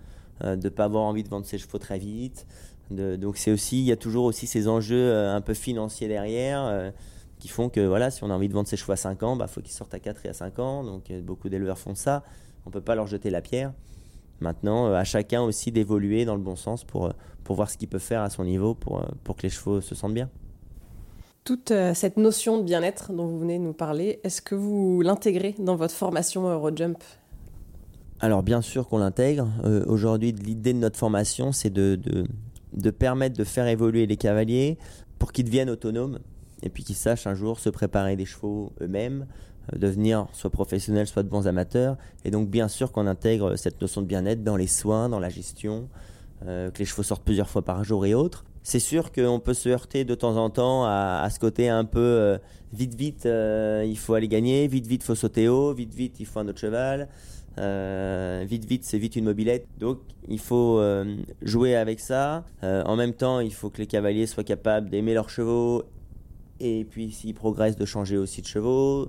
euh, 0.45 0.57
de 0.57 0.65
ne 0.65 0.69
pas 0.71 0.85
avoir 0.85 1.05
envie 1.05 1.23
de 1.23 1.29
vendre 1.29 1.45
ses 1.45 1.59
chevaux 1.59 1.79
très 1.79 1.99
vite. 1.99 2.47
donc 2.91 3.37
c'est 3.37 3.53
aussi, 3.53 3.81
il 3.81 3.85
y 3.85 3.93
a 3.93 3.97
toujours 3.97 4.25
aussi 4.25 4.47
ces 4.47 4.69
enjeux 4.69 4.97
euh, 4.97 5.37
un 5.37 5.43
peu 5.43 5.53
financiers 5.53 6.09
derrière 6.09 6.65
euh, 6.65 6.91
qui 7.41 7.49
font 7.49 7.69
que 7.69 7.81
voilà, 7.81 8.11
si 8.11 8.23
on 8.23 8.31
a 8.31 8.35
envie 8.35 8.49
de 8.49 8.55
vendre 8.55 8.69
ses 8.69 8.77
chevaux 8.77 8.93
à 8.93 8.97
5 8.97 9.23
ans, 9.25 9.35
il 9.35 9.39
bah, 9.39 9.49
faut 9.49 9.61
qu'ils 9.61 9.73
sortent 9.73 9.95
à 9.95 9.99
4 9.99 10.27
et 10.27 10.29
à 10.29 10.33
5 10.33 10.59
ans. 10.61 10.85
Donc 10.85 11.11
beaucoup 11.23 11.49
d'éleveurs 11.49 11.79
font 11.79 11.97
ça. 11.97 12.23
On 12.67 12.71
ne 12.71 12.73
peut 12.73 12.81
pas 12.81 12.95
leur 12.95 13.07
jeter 13.07 13.31
la 13.31 13.41
pierre. 13.41 13.73
Maintenant, 14.41 14.93
à 14.93 15.05
chacun 15.05 15.43
aussi 15.43 15.73
d'évoluer 15.73 16.25
dans 16.25 16.35
le 16.35 16.41
bon 16.41 16.57
sens 16.57 16.85
pour, 16.85 17.13
pour 17.43 17.57
voir 17.57 17.69
ce 17.69 17.77
qu'il 17.77 17.89
peut 17.89 17.99
faire 17.99 18.23
à 18.23 18.31
son 18.31 18.45
niveau 18.45 18.75
pour, 18.75 19.05
pour 19.25 19.37
que 19.37 19.43
les 19.43 19.51
chevaux 19.51 19.81
se 19.81 19.95
sentent 19.95 20.15
bien. 20.15 20.31
Toute 21.45 21.73
cette 21.95 22.17
notion 22.17 22.59
de 22.59 22.63
bien-être 22.63 23.13
dont 23.13 23.27
vous 23.27 23.39
venez 23.39 23.59
de 23.59 23.65
nous 23.65 23.73
parler, 23.73 24.21
est-ce 24.25 24.41
que 24.41 24.55
vous 24.55 25.01
l'intégrez 25.03 25.55
dans 25.59 25.77
votre 25.77 25.95
formation 25.95 26.49
Eurojump 26.49 27.03
alors 28.23 28.43
bien 28.43 28.61
sûr 28.61 28.87
qu'on 28.87 28.99
l'intègre. 28.99 29.49
Aujourd'hui, 29.87 30.33
l'idée 30.33 30.75
de 30.75 30.79
notre 30.79 30.99
formation, 30.99 31.53
c'est 31.53 31.71
de, 31.71 31.99
de 32.75 32.91
permettre 32.91 33.37
de 33.37 33.45
faire 33.45 33.67
évoluer 33.67 34.07
les 34.07 34.19
cavaliers 34.19 34.79
pour 35.19 35.33
qu'ils 35.33 35.45
deviennent 35.45 35.71
autonomes 35.71 36.19
et 36.63 36.69
puis 36.69 36.85
qu'ils 36.85 36.97
sachent 36.97 37.27
un 37.27 37.35
jour 37.35 37.59
se 37.59 37.69
préparer 37.71 38.17
des 38.17 38.25
chevaux 38.25 38.73
eux-mêmes, 38.81 39.27
euh, 39.73 39.79
devenir 39.79 40.27
soit 40.33 40.51
professionnels, 40.51 41.07
soit 41.07 41.23
de 41.23 41.29
bons 41.29 41.47
amateurs. 41.47 41.97
Et 42.25 42.31
donc 42.31 42.49
bien 42.49 42.69
sûr 42.69 42.93
qu'on 42.93 43.07
intègre 43.07 43.57
cette 43.57 43.81
notion 43.81 44.03
de 44.03 44.07
bien-être 44.07 44.43
dans 44.43 44.57
les 44.57 44.67
soins, 44.67 45.09
dans 45.09 45.21
la 45.21 45.29
gestion, 45.29 45.89
euh, 46.47 46.71
que 46.71 46.79
les 46.79 46.85
chevaux 46.85 47.03
sortent 47.03 47.25
plusieurs 47.25 47.49
fois 47.49 47.63
par 47.63 47.85
jour 47.85 48.07
et 48.07 48.15
autres. 48.15 48.45
C'est 48.63 48.81
sûr 48.81 49.11
qu'on 49.11 49.41
peut 49.41 49.55
se 49.55 49.69
heurter 49.71 50.05
de 50.05 50.15
temps 50.15 50.37
en 50.37 50.51
temps 50.51 50.85
à, 50.85 51.27
ce 51.31 51.39
côté 51.39 51.71
un 51.71 51.87
peu 51.87 51.99
euh, 51.99 52.39
vite 52.75 52.95
vite 52.95 53.25
il 53.25 53.97
faut 53.97 54.13
aller 54.13 54.29
gagner, 54.29 54.67
vite 54.69 54.87
vite 54.87 55.03
il 55.03 55.07
faut 55.07 55.15
sauter 55.15 55.49
haut, 55.49 55.73
vite 55.73 55.95
vite 55.95 56.21
il 56.21 56.27
faut 56.27 56.41
un 56.41 56.49
autre 56.49 56.61
cheval. 56.61 57.09
Vite, 57.57 58.65
vite, 58.65 58.85
c'est 58.85 58.97
vite 58.97 59.17
une 59.17 59.25
mobilette. 59.25 59.67
Donc, 59.79 59.99
il 60.29 60.39
faut 60.39 60.81
jouer 61.43 61.77
avec 61.77 62.01
ça. 62.01 62.45
En 62.63 62.97
même 62.97 63.13
temps, 63.13 63.41
il 63.41 63.53
faut 63.53 63.69
que 63.69 63.79
les 63.79 63.87
cavaliers 63.87 64.27
soient 64.27 64.45
capables 64.45 64.89
d'aimer 64.89 65.13
leurs 65.13 65.29
chevaux. 65.29 65.85
Et 66.61 66.85
puis, 66.85 67.11
s'ils 67.11 67.35
progressent, 67.35 67.77
de 67.77 67.85
changer 67.85 68.17
aussi 68.17 68.43
de 68.43 68.47
chevaux. 68.47 69.09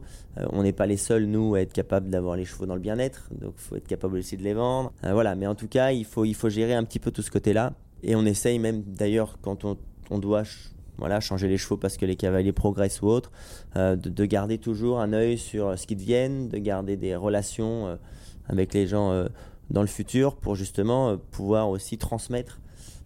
on 0.51 0.63
n'est 0.63 0.73
pas 0.73 0.85
les 0.85 0.97
seuls, 0.97 1.25
nous, 1.25 1.55
à 1.55 1.61
être 1.61 1.73
capables 1.73 2.09
d'avoir 2.09 2.37
les 2.37 2.45
chevaux 2.45 2.65
dans 2.65 2.75
le 2.75 2.81
bien-être. 2.81 3.29
Donc, 3.31 3.53
il 3.57 3.61
faut 3.61 3.75
être 3.75 3.87
capable 3.87 4.17
aussi 4.17 4.37
de 4.37 4.43
les 4.43 4.53
vendre. 4.53 4.93
voilà. 5.03 5.35
Mais 5.35 5.47
en 5.47 5.55
tout 5.55 5.67
cas, 5.67 5.91
il 5.91 6.05
faut, 6.05 6.25
il 6.25 6.33
faut 6.33 6.49
gérer 6.49 6.73
un 6.73 6.83
petit 6.83 6.99
peu 6.99 7.11
tout 7.11 7.21
ce 7.21 7.31
côté-là. 7.31 7.73
Et 8.03 8.15
on 8.15 8.25
essaye 8.25 8.57
même, 8.57 8.83
d'ailleurs, 8.83 9.37
quand 9.41 9.65
on, 9.65 9.77
on 10.09 10.17
doit 10.17 10.43
voilà, 10.97 11.19
changer 11.19 11.47
les 11.47 11.57
chevaux 11.57 11.77
parce 11.77 11.97
que 11.97 12.05
les 12.05 12.15
cavaliers 12.15 12.51
progressent 12.51 13.01
ou 13.01 13.07
autre, 13.07 13.31
de, 13.75 13.95
de, 13.95 14.25
garder 14.25 14.57
toujours 14.57 14.99
un 14.99 15.13
œil 15.13 15.37
sur 15.37 15.77
ce 15.77 15.87
qu'ils 15.87 15.97
deviennent, 15.97 16.47
de 16.47 16.57
garder 16.57 16.95
des 16.95 17.15
relations 17.15 17.97
avec 18.51 18.73
les 18.73 18.87
gens 18.87 19.11
euh, 19.11 19.27
dans 19.69 19.81
le 19.81 19.87
futur 19.87 20.35
pour 20.35 20.55
justement 20.55 21.09
euh, 21.09 21.17
pouvoir 21.31 21.69
aussi 21.69 21.97
transmettre 21.97 22.59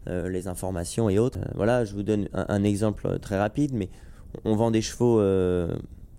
euh, 0.08 0.30
les 0.30 0.48
informations 0.48 1.10
et 1.10 1.20
autres. 1.20 1.40
voilà, 1.56 1.86
je 1.86 1.94
vous 1.94 2.04
donne 2.04 2.28
un, 2.34 2.64
exemple 2.64 3.20
très 3.20 3.38
rapide, 3.38 3.72
mais 3.74 3.90
on 4.44 4.56
vend 4.56 4.72
des 4.72 4.82
chevaux 4.82 5.22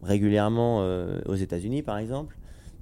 régulièrement 0.02 0.78
aux 1.26 1.34
États-Unis, 1.34 1.82
par 1.82 1.98
exemple. 1.98 2.36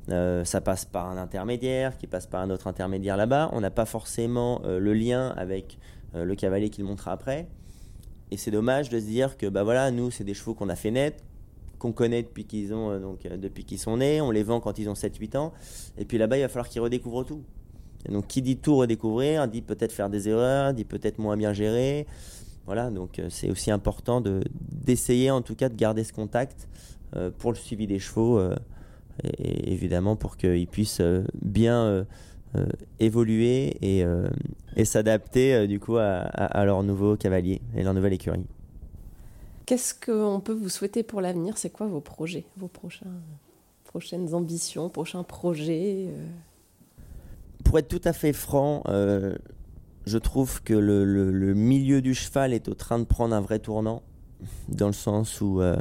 ça 0.08 0.60
passe 0.60 0.84
par 0.84 1.08
un 1.08 1.16
intermédiaire 1.16 1.96
qui 1.96 2.06
passe 2.06 2.26
par 2.26 2.42
un 2.42 2.50
autre 2.50 2.66
intermédiaire 2.66 3.16
là-bas. 3.16 3.50
On 3.52 3.60
n'a 3.60 3.70
pas 3.70 3.86
forcément 3.86 4.62
le 4.64 4.92
lien 4.94 5.34
avec 5.36 5.78
le 6.14 6.34
cavalier 6.34 6.70
qui 6.70 6.82
le 6.82 6.88
après. 7.06 7.48
Et 8.30 8.36
c'est 8.36 8.50
dommage 8.50 8.88
de 8.88 8.98
se 8.98 9.04
dire 9.04 9.36
que 9.36 9.46
bah 9.46 9.62
voilà, 9.62 9.90
nous, 9.90 10.10
c'est 10.10 10.24
des 10.24 10.34
chevaux 10.34 10.54
qu'on 10.54 10.68
a 10.68 10.76
fait 10.76 10.90
naître, 10.90 11.22
qu'on 11.78 11.92
connaît 11.92 12.24
euh, 12.24 13.16
euh, 13.26 13.36
depuis 13.36 13.64
qu'ils 13.64 13.78
sont 13.78 13.98
nés, 13.98 14.20
on 14.20 14.30
les 14.30 14.42
vend 14.42 14.60
quand 14.60 14.78
ils 14.78 14.88
ont 14.88 14.94
7-8 14.94 15.36
ans, 15.36 15.52
et 15.98 16.04
puis 16.04 16.18
là-bas 16.18 16.38
il 16.38 16.40
va 16.40 16.48
falloir 16.48 16.68
qu'ils 16.68 16.80
redécouvrent 16.80 17.24
tout. 17.24 17.42
Et 18.08 18.12
donc 18.12 18.26
qui 18.26 18.42
dit 18.42 18.56
tout 18.56 18.76
redécouvrir, 18.76 19.46
dit 19.48 19.62
peut-être 19.62 19.92
faire 19.92 20.10
des 20.10 20.28
erreurs, 20.28 20.74
dit 20.74 20.84
peut-être 20.84 21.18
moins 21.18 21.36
bien 21.36 21.52
gérer. 21.52 22.06
Voilà, 22.66 22.90
donc 22.90 23.18
euh, 23.18 23.28
c'est 23.30 23.50
aussi 23.50 23.70
important 23.70 24.20
de 24.20 24.42
d'essayer 24.70 25.30
en 25.30 25.42
tout 25.42 25.54
cas 25.54 25.68
de 25.68 25.74
garder 25.74 26.04
ce 26.04 26.12
contact 26.12 26.68
pour 27.38 27.52
le 27.52 27.56
suivi 27.56 27.86
des 27.86 28.00
chevaux, 28.00 28.40
et, 29.22 29.72
évidemment 29.72 30.16
pour 30.16 30.36
qu'ils 30.36 30.66
puissent 30.66 31.00
bien 31.40 32.04
évoluer 32.98 33.76
et, 33.82 34.04
et 34.74 34.84
s'adapter 34.84 35.68
du 35.68 35.78
coup 35.78 35.96
à, 35.96 36.22
à, 36.22 36.64
leur 36.64 36.82
nouveau 36.82 37.16
cavalier 37.16 37.60
et 37.76 37.84
leur 37.84 37.94
nouvelle 37.94 38.14
écurie. 38.14 38.44
Qu'est-ce 39.66 39.94
qu'on 39.94 40.40
peut 40.40 40.52
vous 40.52 40.68
souhaiter 40.68 41.02
pour 41.02 41.20
l'avenir? 41.20 41.56
C'est 41.56 41.70
quoi 41.70 41.86
vos 41.86 42.00
projets, 42.00 42.44
vos 42.56 42.68
prochains, 42.68 43.06
prochaines 43.84 44.34
ambitions, 44.34 44.90
prochains 44.90 45.22
projets 45.22 46.08
euh? 46.08 46.26
Pour 47.64 47.78
être 47.78 47.88
tout 47.88 48.00
à 48.04 48.12
fait 48.12 48.34
franc, 48.34 48.82
euh, 48.88 49.34
je 50.06 50.18
trouve 50.18 50.62
que 50.62 50.74
le, 50.74 51.54
milieu 51.54 52.02
du 52.02 52.14
cheval 52.14 52.52
est 52.52 52.68
au 52.68 52.74
train 52.74 52.98
de 52.98 53.04
prendre 53.04 53.34
un 53.34 53.40
vrai 53.40 53.58
tournant, 53.58 54.02
dans 54.68 54.88
le 54.88 54.92
sens 54.92 55.40
où 55.40 55.60
euh, 55.60 55.76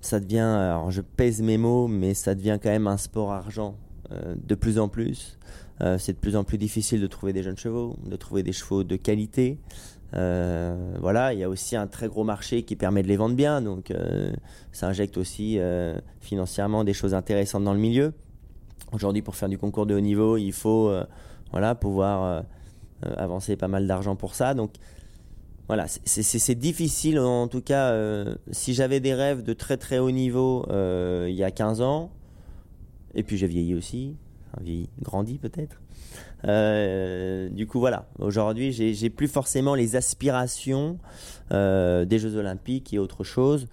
ça 0.00 0.20
devient, 0.20 0.38
alors 0.38 0.90
je 0.90 1.00
pèse 1.00 1.40
mes 1.42 1.58
mots, 1.58 1.88
mais 1.88 2.14
ça 2.14 2.34
devient 2.34 2.58
quand 2.62 2.70
même 2.70 2.86
un 2.86 2.96
sport 2.98 3.32
argent 3.32 3.76
de 4.36 4.54
plus 4.54 4.78
en 4.78 4.88
plus. 4.88 5.38
c'est 5.96 6.12
de 6.12 6.18
plus 6.18 6.36
en 6.36 6.44
plus 6.44 6.58
difficile 6.58 7.00
de 7.00 7.06
trouver 7.06 7.32
des 7.32 7.42
jeunes 7.42 7.56
chevaux, 7.56 7.96
de 8.04 8.14
trouver 8.16 8.42
des 8.42 8.52
chevaux 8.52 8.84
de 8.84 8.96
qualité. 8.96 9.58
Euh, 10.14 10.96
voilà, 11.00 11.32
il 11.32 11.38
y 11.38 11.44
a 11.44 11.48
aussi 11.48 11.76
un 11.76 11.86
très 11.86 12.08
gros 12.08 12.24
marché 12.24 12.62
qui 12.64 12.76
permet 12.76 13.02
de 13.02 13.08
les 13.08 13.16
vendre 13.16 13.34
bien, 13.34 13.62
donc 13.62 13.90
euh, 13.90 14.32
ça 14.70 14.88
injecte 14.88 15.16
aussi 15.16 15.58
euh, 15.58 15.98
financièrement 16.20 16.84
des 16.84 16.92
choses 16.92 17.14
intéressantes 17.14 17.64
dans 17.64 17.72
le 17.72 17.80
milieu. 17.80 18.12
Aujourd'hui, 18.92 19.22
pour 19.22 19.36
faire 19.36 19.48
du 19.48 19.56
concours 19.56 19.86
de 19.86 19.94
haut 19.94 20.00
niveau, 20.00 20.36
il 20.36 20.52
faut 20.52 20.92
voilà, 21.50 21.74
pouvoir 21.74 22.44
avancer 23.16 23.56
pas 23.56 23.68
mal 23.68 23.86
d'argent 23.86 24.16
pour 24.16 24.34
ça. 24.34 24.54
Donc 24.54 24.72
voilà, 25.68 25.86
c'est 25.88 26.54
difficile 26.54 27.18
en 27.18 27.48
tout 27.48 27.62
cas. 27.62 27.94
si 28.50 28.74
j'avais 28.74 29.00
des 29.00 29.14
rêves 29.14 29.42
de 29.42 29.52
très 29.52 29.76
très 29.76 29.98
haut 29.98 30.10
niveau 30.10 30.66
il 30.70 31.34
y 31.34 31.44
a 31.44 31.50
15 31.50 31.80
ans, 31.80 32.10
et 33.14 33.22
puis 33.22 33.36
j'ai 33.36 33.46
vieilli 33.46 33.74
aussi, 33.74 34.16
vieilli, 34.60 34.88
grandi 35.00 35.38
peut-être. 35.38 35.80
Euh, 36.46 37.48
du 37.48 37.66
coup, 37.66 37.78
voilà. 37.78 38.06
Aujourd'hui, 38.18 38.72
j'ai 38.72 39.10
plus 39.10 39.28
forcément 39.28 39.74
les 39.74 39.96
aspirations 39.96 40.98
euh, 41.52 42.04
des 42.04 42.18
Jeux 42.18 42.36
Olympiques 42.36 42.92
et 42.92 42.98
autre 42.98 43.24
chose. 43.24 43.68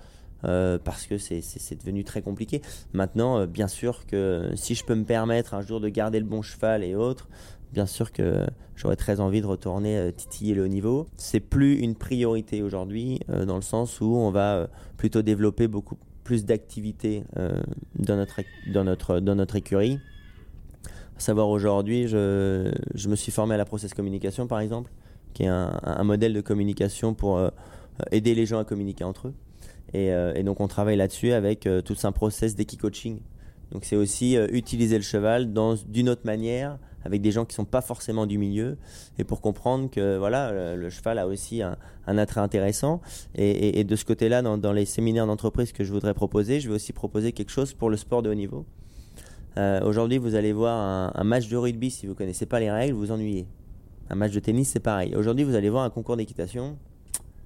Euh, 0.46 0.80
parce 0.82 1.06
que 1.06 1.18
c'est 1.18 1.76
devenu 1.78 2.06
très 2.06 2.22
compliqué. 2.22 2.62
Maintenant, 2.94 3.46
bien 3.46 3.68
sûr 3.68 4.06
que 4.06 4.52
si 4.56 4.74
je 4.74 4.86
peux 4.86 4.96
me 4.96 5.04
permettre 5.04 5.54
un 5.54 5.62
jour 5.62 5.82
de 5.82 5.90
garder 5.90 6.20
le 6.20 6.26
bon 6.26 6.42
cheval 6.42 6.82
et 6.82 6.96
autres, 6.96 7.28
bien 7.74 7.86
sûr 7.86 8.12
que 8.12 8.46
j'aurais 8.76 8.96
très 8.96 9.20
envie 9.20 9.42
de 9.42 9.48
retourner 9.48 10.12
titiller 10.16 10.54
le 10.54 10.64
haut 10.64 10.68
niveau. 10.68 11.08
C'est 11.16 11.40
plus 11.40 11.80
une 11.80 11.96
priorité 11.96 12.62
aujourd'hui, 12.62 13.20
dans 13.28 13.56
le 13.56 13.62
sens 13.62 14.02
où 14.02 14.16
on 14.16 14.32
va 14.32 14.70
plutôt 14.98 15.22
développer 15.22 15.68
beaucoup 15.68 15.98
plus 16.24 16.46
d'activités 16.46 17.24
dans, 17.96 18.16
notre, 18.16 18.42
dans, 18.72 18.84
notre, 18.84 19.20
dans 19.20 19.36
notre 19.36 19.56
écurie 19.56 20.00
savoir 21.22 21.50
aujourd'hui, 21.50 22.08
je, 22.08 22.72
je, 22.96 23.10
me 23.10 23.16
suis 23.16 23.32
formé 23.32 23.56
à 23.56 23.58
la 23.58 23.66
process 23.66 23.94
communication 23.94 24.48
par 24.48 24.60
exemple, 24.60 24.92
qui 25.34 25.44
est 25.44 25.48
un, 25.48 26.04
modèle 26.04 26.34
de 26.34 26.42
communication 26.42 27.14
pour 27.14 27.38
euh, 27.38 27.50
aider 28.12 28.36
les 28.36 28.46
gens 28.46 28.60
à 28.60 28.66
communiquer 28.66 29.04
entre 29.04 29.28
eux. 29.28 29.34
Et, 29.94 30.12
euh, 30.12 30.42
donc 30.44 30.60
on 30.60 30.68
travaille 30.68 30.98
là-dessus 30.98 31.32
avec 31.32 31.66
euh, 31.66 31.82
tout 31.82 31.96
un 32.04 32.12
process 32.12 32.56
d'équi-coaching. 32.56 33.20
Donc 33.72 33.86
c'est 33.86 33.96
aussi 33.96 34.36
utiliser 34.52 34.98
le 34.98 35.04
cheval 35.04 35.54
d'une 35.88 36.10
autre 36.10 36.26
manière 36.26 36.80
avec 37.04 37.22
des 37.22 37.32
gens 37.32 37.46
qui 37.46 37.56
sont 37.56 37.66
pas 37.66 37.82
forcément 37.82 38.26
du 38.26 38.38
milieu 38.38 38.78
et 39.18 39.24
pour 39.24 39.42
comprendre 39.42 39.90
que 39.90 40.18
voilà 40.18 40.76
le, 40.76 40.90
cheval 40.90 41.20
a 41.20 41.28
aussi 41.28 41.62
un, 41.62 41.78
attrait 42.06 42.42
intéressant 42.42 43.02
et, 43.36 43.84
de 43.84 43.96
ce 43.96 44.06
côté-là 44.06 44.42
dans, 44.42 44.74
les 44.74 44.86
séminaires 44.86 45.28
d'entreprise 45.28 45.72
que 45.72 45.84
je 45.84 45.92
voudrais 45.92 46.14
proposer 46.14 46.60
je 46.60 46.68
vais 46.70 46.76
aussi 46.76 46.94
proposer 46.94 47.32
quelque 47.32 47.52
chose 47.52 47.74
pour 47.74 47.90
le 47.90 47.98
sport 47.98 48.22
de 48.22 48.30
haut 48.30 48.36
niveau 48.36 48.66
euh, 49.58 49.82
aujourd'hui, 49.84 50.18
vous 50.18 50.36
allez 50.36 50.54
voir 50.54 51.12
un, 51.14 51.24
match 51.24 51.50
de 51.50 51.58
rugby, 51.58 51.90
si 51.90 52.06
vous 52.06 52.14
ne 52.14 52.18
connaissez 52.18 52.46
pas 52.46 52.60
les 52.60 52.72
règles, 52.72 52.94
vous 52.94 53.12
ennuyez. 53.12 53.46
Un 54.10 54.16
match 54.16 54.32
de 54.32 54.40
tennis, 54.40 54.70
c'est 54.70 54.80
pareil. 54.80 55.16
Aujourd'hui, 55.16 55.44
vous 55.44 55.56
allez 55.56 55.70
voir 55.70 55.84
un 55.84 55.90
concours 55.90 56.16
d'équitation, 56.16 56.78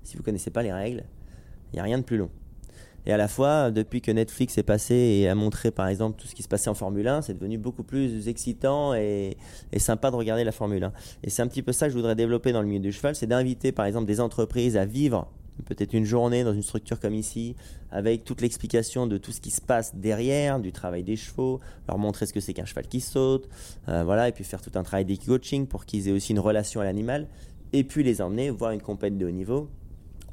si 0.03 0.15
vous 0.15 0.21
ne 0.21 0.25
connaissez 0.25 0.51
pas 0.51 0.63
les 0.63 0.71
règles, 0.71 1.05
il 1.71 1.77
n'y 1.77 1.79
a 1.79 1.83
rien 1.83 1.97
de 1.97 2.03
plus 2.03 2.17
long. 2.17 2.29
Et 3.05 3.11
à 3.13 3.17
la 3.17 3.27
fois, 3.27 3.71
depuis 3.71 4.01
que 4.01 4.11
Netflix 4.11 4.57
est 4.57 4.63
passé 4.63 4.95
et 4.95 5.27
a 5.27 5.35
montré 5.35 5.71
par 5.71 5.87
exemple 5.87 6.19
tout 6.19 6.27
ce 6.27 6.35
qui 6.35 6.43
se 6.43 6.47
passait 6.47 6.69
en 6.69 6.73
Formule 6.73 7.07
1, 7.07 7.23
c'est 7.23 7.33
devenu 7.33 7.57
beaucoup 7.57 7.83
plus 7.83 8.27
excitant 8.27 8.93
et, 8.93 9.37
sympa 9.77 10.11
de 10.11 10.15
regarder 10.15 10.43
la 10.43 10.51
Formule 10.51 10.83
1. 10.83 10.93
Et 11.23 11.29
c'est 11.29 11.41
un 11.41 11.47
petit 11.47 11.61
peu 11.61 11.73
ça 11.73 11.87
que 11.87 11.91
je 11.91 11.97
voudrais 11.97 12.15
développer 12.15 12.51
dans 12.51 12.61
le 12.61 12.67
milieu 12.67 12.79
du 12.79 12.91
cheval, 12.91 13.15
c'est 13.15 13.27
d'inviter 13.27 13.71
par 13.71 13.85
exemple 13.85 14.05
des 14.05 14.19
entreprises 14.19 14.77
à 14.77 14.85
vivre 14.85 15.27
peut-être 15.65 15.93
une 15.93 16.05
journée 16.05 16.43
dans 16.43 16.53
une 16.53 16.63
structure 16.63 16.99
comme 16.99 17.13
ici, 17.13 17.55
avec 17.91 18.23
toute 18.23 18.41
l'explication 18.41 19.07
de 19.07 19.17
tout 19.17 19.31
ce 19.31 19.39
qui 19.39 19.51
se 19.51 19.61
passe 19.61 19.95
derrière, 19.95 20.59
du 20.59 20.71
travail 20.71 21.03
des 21.03 21.15
chevaux, 21.15 21.59
leur 21.87 21.97
montrer 21.97 22.25
ce 22.25 22.33
que 22.33 22.39
c'est 22.39 22.53
qu'un 22.53 22.65
cheval 22.65 22.87
qui 22.87 23.01
saute, 23.01 23.47
euh, 23.87 24.03
voilà, 24.03 24.27
et 24.27 24.31
puis 24.31 24.43
faire 24.43 24.61
tout 24.61 24.71
un 24.75 24.83
travail 24.83 25.05
d'éco-coaching 25.05 25.67
pour 25.67 25.85
qu'ils 25.85 26.07
aient 26.07 26.11
aussi 26.11 26.31
une 26.31 26.39
relation 26.39 26.81
à 26.81 26.85
l'animal, 26.85 27.27
et 27.71 27.83
puis 27.83 28.03
les 28.03 28.21
emmener 28.21 28.49
voir 28.49 28.71
une 28.71 28.81
compète 28.81 29.17
de 29.17 29.25
haut 29.25 29.31
niveau, 29.31 29.69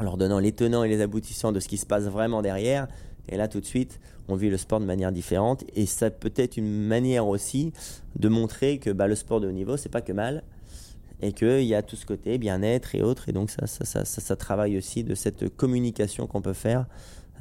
en 0.01 0.03
leur 0.03 0.17
donnant 0.17 0.39
les 0.39 0.53
tenants 0.53 0.83
et 0.83 0.89
les 0.89 1.01
aboutissants 1.03 1.53
de 1.53 1.61
ce 1.61 1.69
qui 1.69 1.77
se 1.77 1.87
passe 1.87 2.05
vraiment 2.05 2.43
derrière. 2.43 2.89
Et 3.29 3.37
là, 3.37 3.49
tout 3.49 3.61
de 3.61 3.67
suite, 3.67 4.01
on 4.29 4.35
vit 4.35 4.49
le 4.49 4.57
sport 4.57 4.81
de 4.81 4.87
manière 4.87 5.13
différente. 5.13 5.63
Et 5.75 5.87
ça 5.87 6.11
peut 6.11 6.33
être 6.37 6.57
une 6.57 6.87
manière 6.87 7.29
aussi 7.29 7.73
de 8.17 8.29
montrer 8.29 8.79
que 8.79 8.91
bah, 8.91 9.07
le 9.07 9.15
sport 9.15 9.41
de 9.41 9.49
haut 9.49 9.53
niveau, 9.53 9.77
c'est 9.77 9.91
pas 9.91 10.01
que 10.01 10.13
mal 10.13 10.43
et 11.23 11.33
qu'il 11.33 11.65
y 11.65 11.75
a 11.75 11.83
tout 11.83 11.97
ce 11.97 12.07
côté 12.07 12.39
bien-être 12.39 12.95
et 12.95 13.03
autres. 13.03 13.29
Et 13.29 13.33
donc 13.33 13.51
ça 13.51 13.67
ça, 13.67 14.37
travaille 14.37 14.79
aussi 14.79 15.05
de 15.05 15.15
cette 15.15 15.55
communication 15.55 16.27
qu'on 16.27 16.41
peut 16.41 16.55
faire 16.55 16.87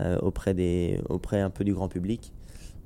euh, 0.01 0.19
auprès, 0.19 0.53
des, 0.53 0.99
auprès 1.07 1.39
un 1.39 1.49
peu 1.49 1.63
du 1.63 1.73
grand 1.73 1.87
public 1.87 2.33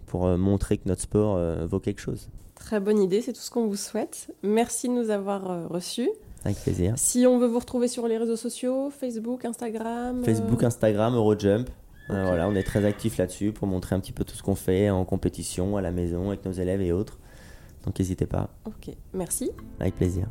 pour 0.06 0.28
montrer 0.38 0.78
que 0.78 0.88
notre 0.88 1.02
sport 1.02 1.40
vaut 1.66 1.80
quelque 1.80 2.00
chose. 2.00 2.30
Très 2.54 2.80
bonne 2.80 3.00
idée, 3.00 3.22
c'est 3.22 3.34
tout 3.34 3.42
ce 3.42 3.50
qu'on 3.50 3.66
vous 3.66 3.76
souhaite. 3.76 4.32
Merci 4.44 4.88
de 4.88 4.94
nous 4.94 5.10
avoir 5.10 5.68
reçus. 5.68 6.12
Avec 6.46 6.58
plaisir. 6.58 6.94
Si 6.98 7.26
on 7.26 7.38
veut 7.40 7.48
vous 7.48 7.60
retrouver 7.60 7.88
sur 7.88 8.08
les 8.08 8.18
réseaux 8.18 8.36
sociaux, 8.36 8.90
Facebook, 8.90 9.46
Instagram. 9.46 10.24
Facebook, 10.24 10.64
Instagram, 10.64 11.16
Eurojump. 11.16 11.70
voilà, 12.10 12.48
on 12.50 12.56
est 12.56 12.64
très 12.64 12.84
actifs 12.86 13.18
là-dessus 13.18 13.52
pour 13.54 13.68
montrer 13.68 13.96
un 13.96 14.00
petit 14.00 14.12
peu 14.12 14.24
tout 14.26 14.36
ce 14.36 14.44
qu'on 14.44 14.56
fait 14.56 14.90
en 14.90 15.06
compétition, 15.06 15.78
à 15.78 15.82
la 15.82 15.92
maison, 15.92 16.30
avec 16.30 16.46
nos 16.46 16.52
élèves 16.52 16.82
et 16.82 16.92
autres. 16.92 17.18
Donc 17.86 17.98
n'hésitez 18.00 18.26
pas. 18.26 18.50
Ok, 18.66 18.94
merci. 19.14 19.52
Avec 19.80 19.96
plaisir. 19.96 20.28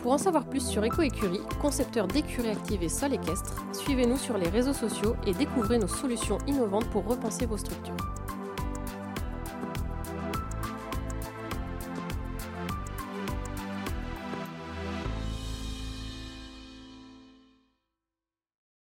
Pour 0.00 0.12
en 0.12 0.18
savoir 0.18 0.48
plus 0.48 0.64
sur 0.64 0.84
EcoÉcurie, 0.84 1.40
concepteur 1.60 2.06
d'écuries 2.06 2.50
actives 2.50 2.82
et 2.82 2.88
sol 2.88 3.12
équestre, 3.12 3.66
suivez-nous 3.72 4.18
sur 4.18 4.38
les 4.38 4.48
réseaux 4.48 4.72
sociaux 4.72 5.16
et 5.26 5.32
découvrez 5.32 5.78
nos 5.78 5.88
solutions 5.88 6.38
innovantes 6.46 6.88
pour 6.90 7.04
repenser 7.06 7.44
vos 7.44 7.56
structures. 7.56 7.96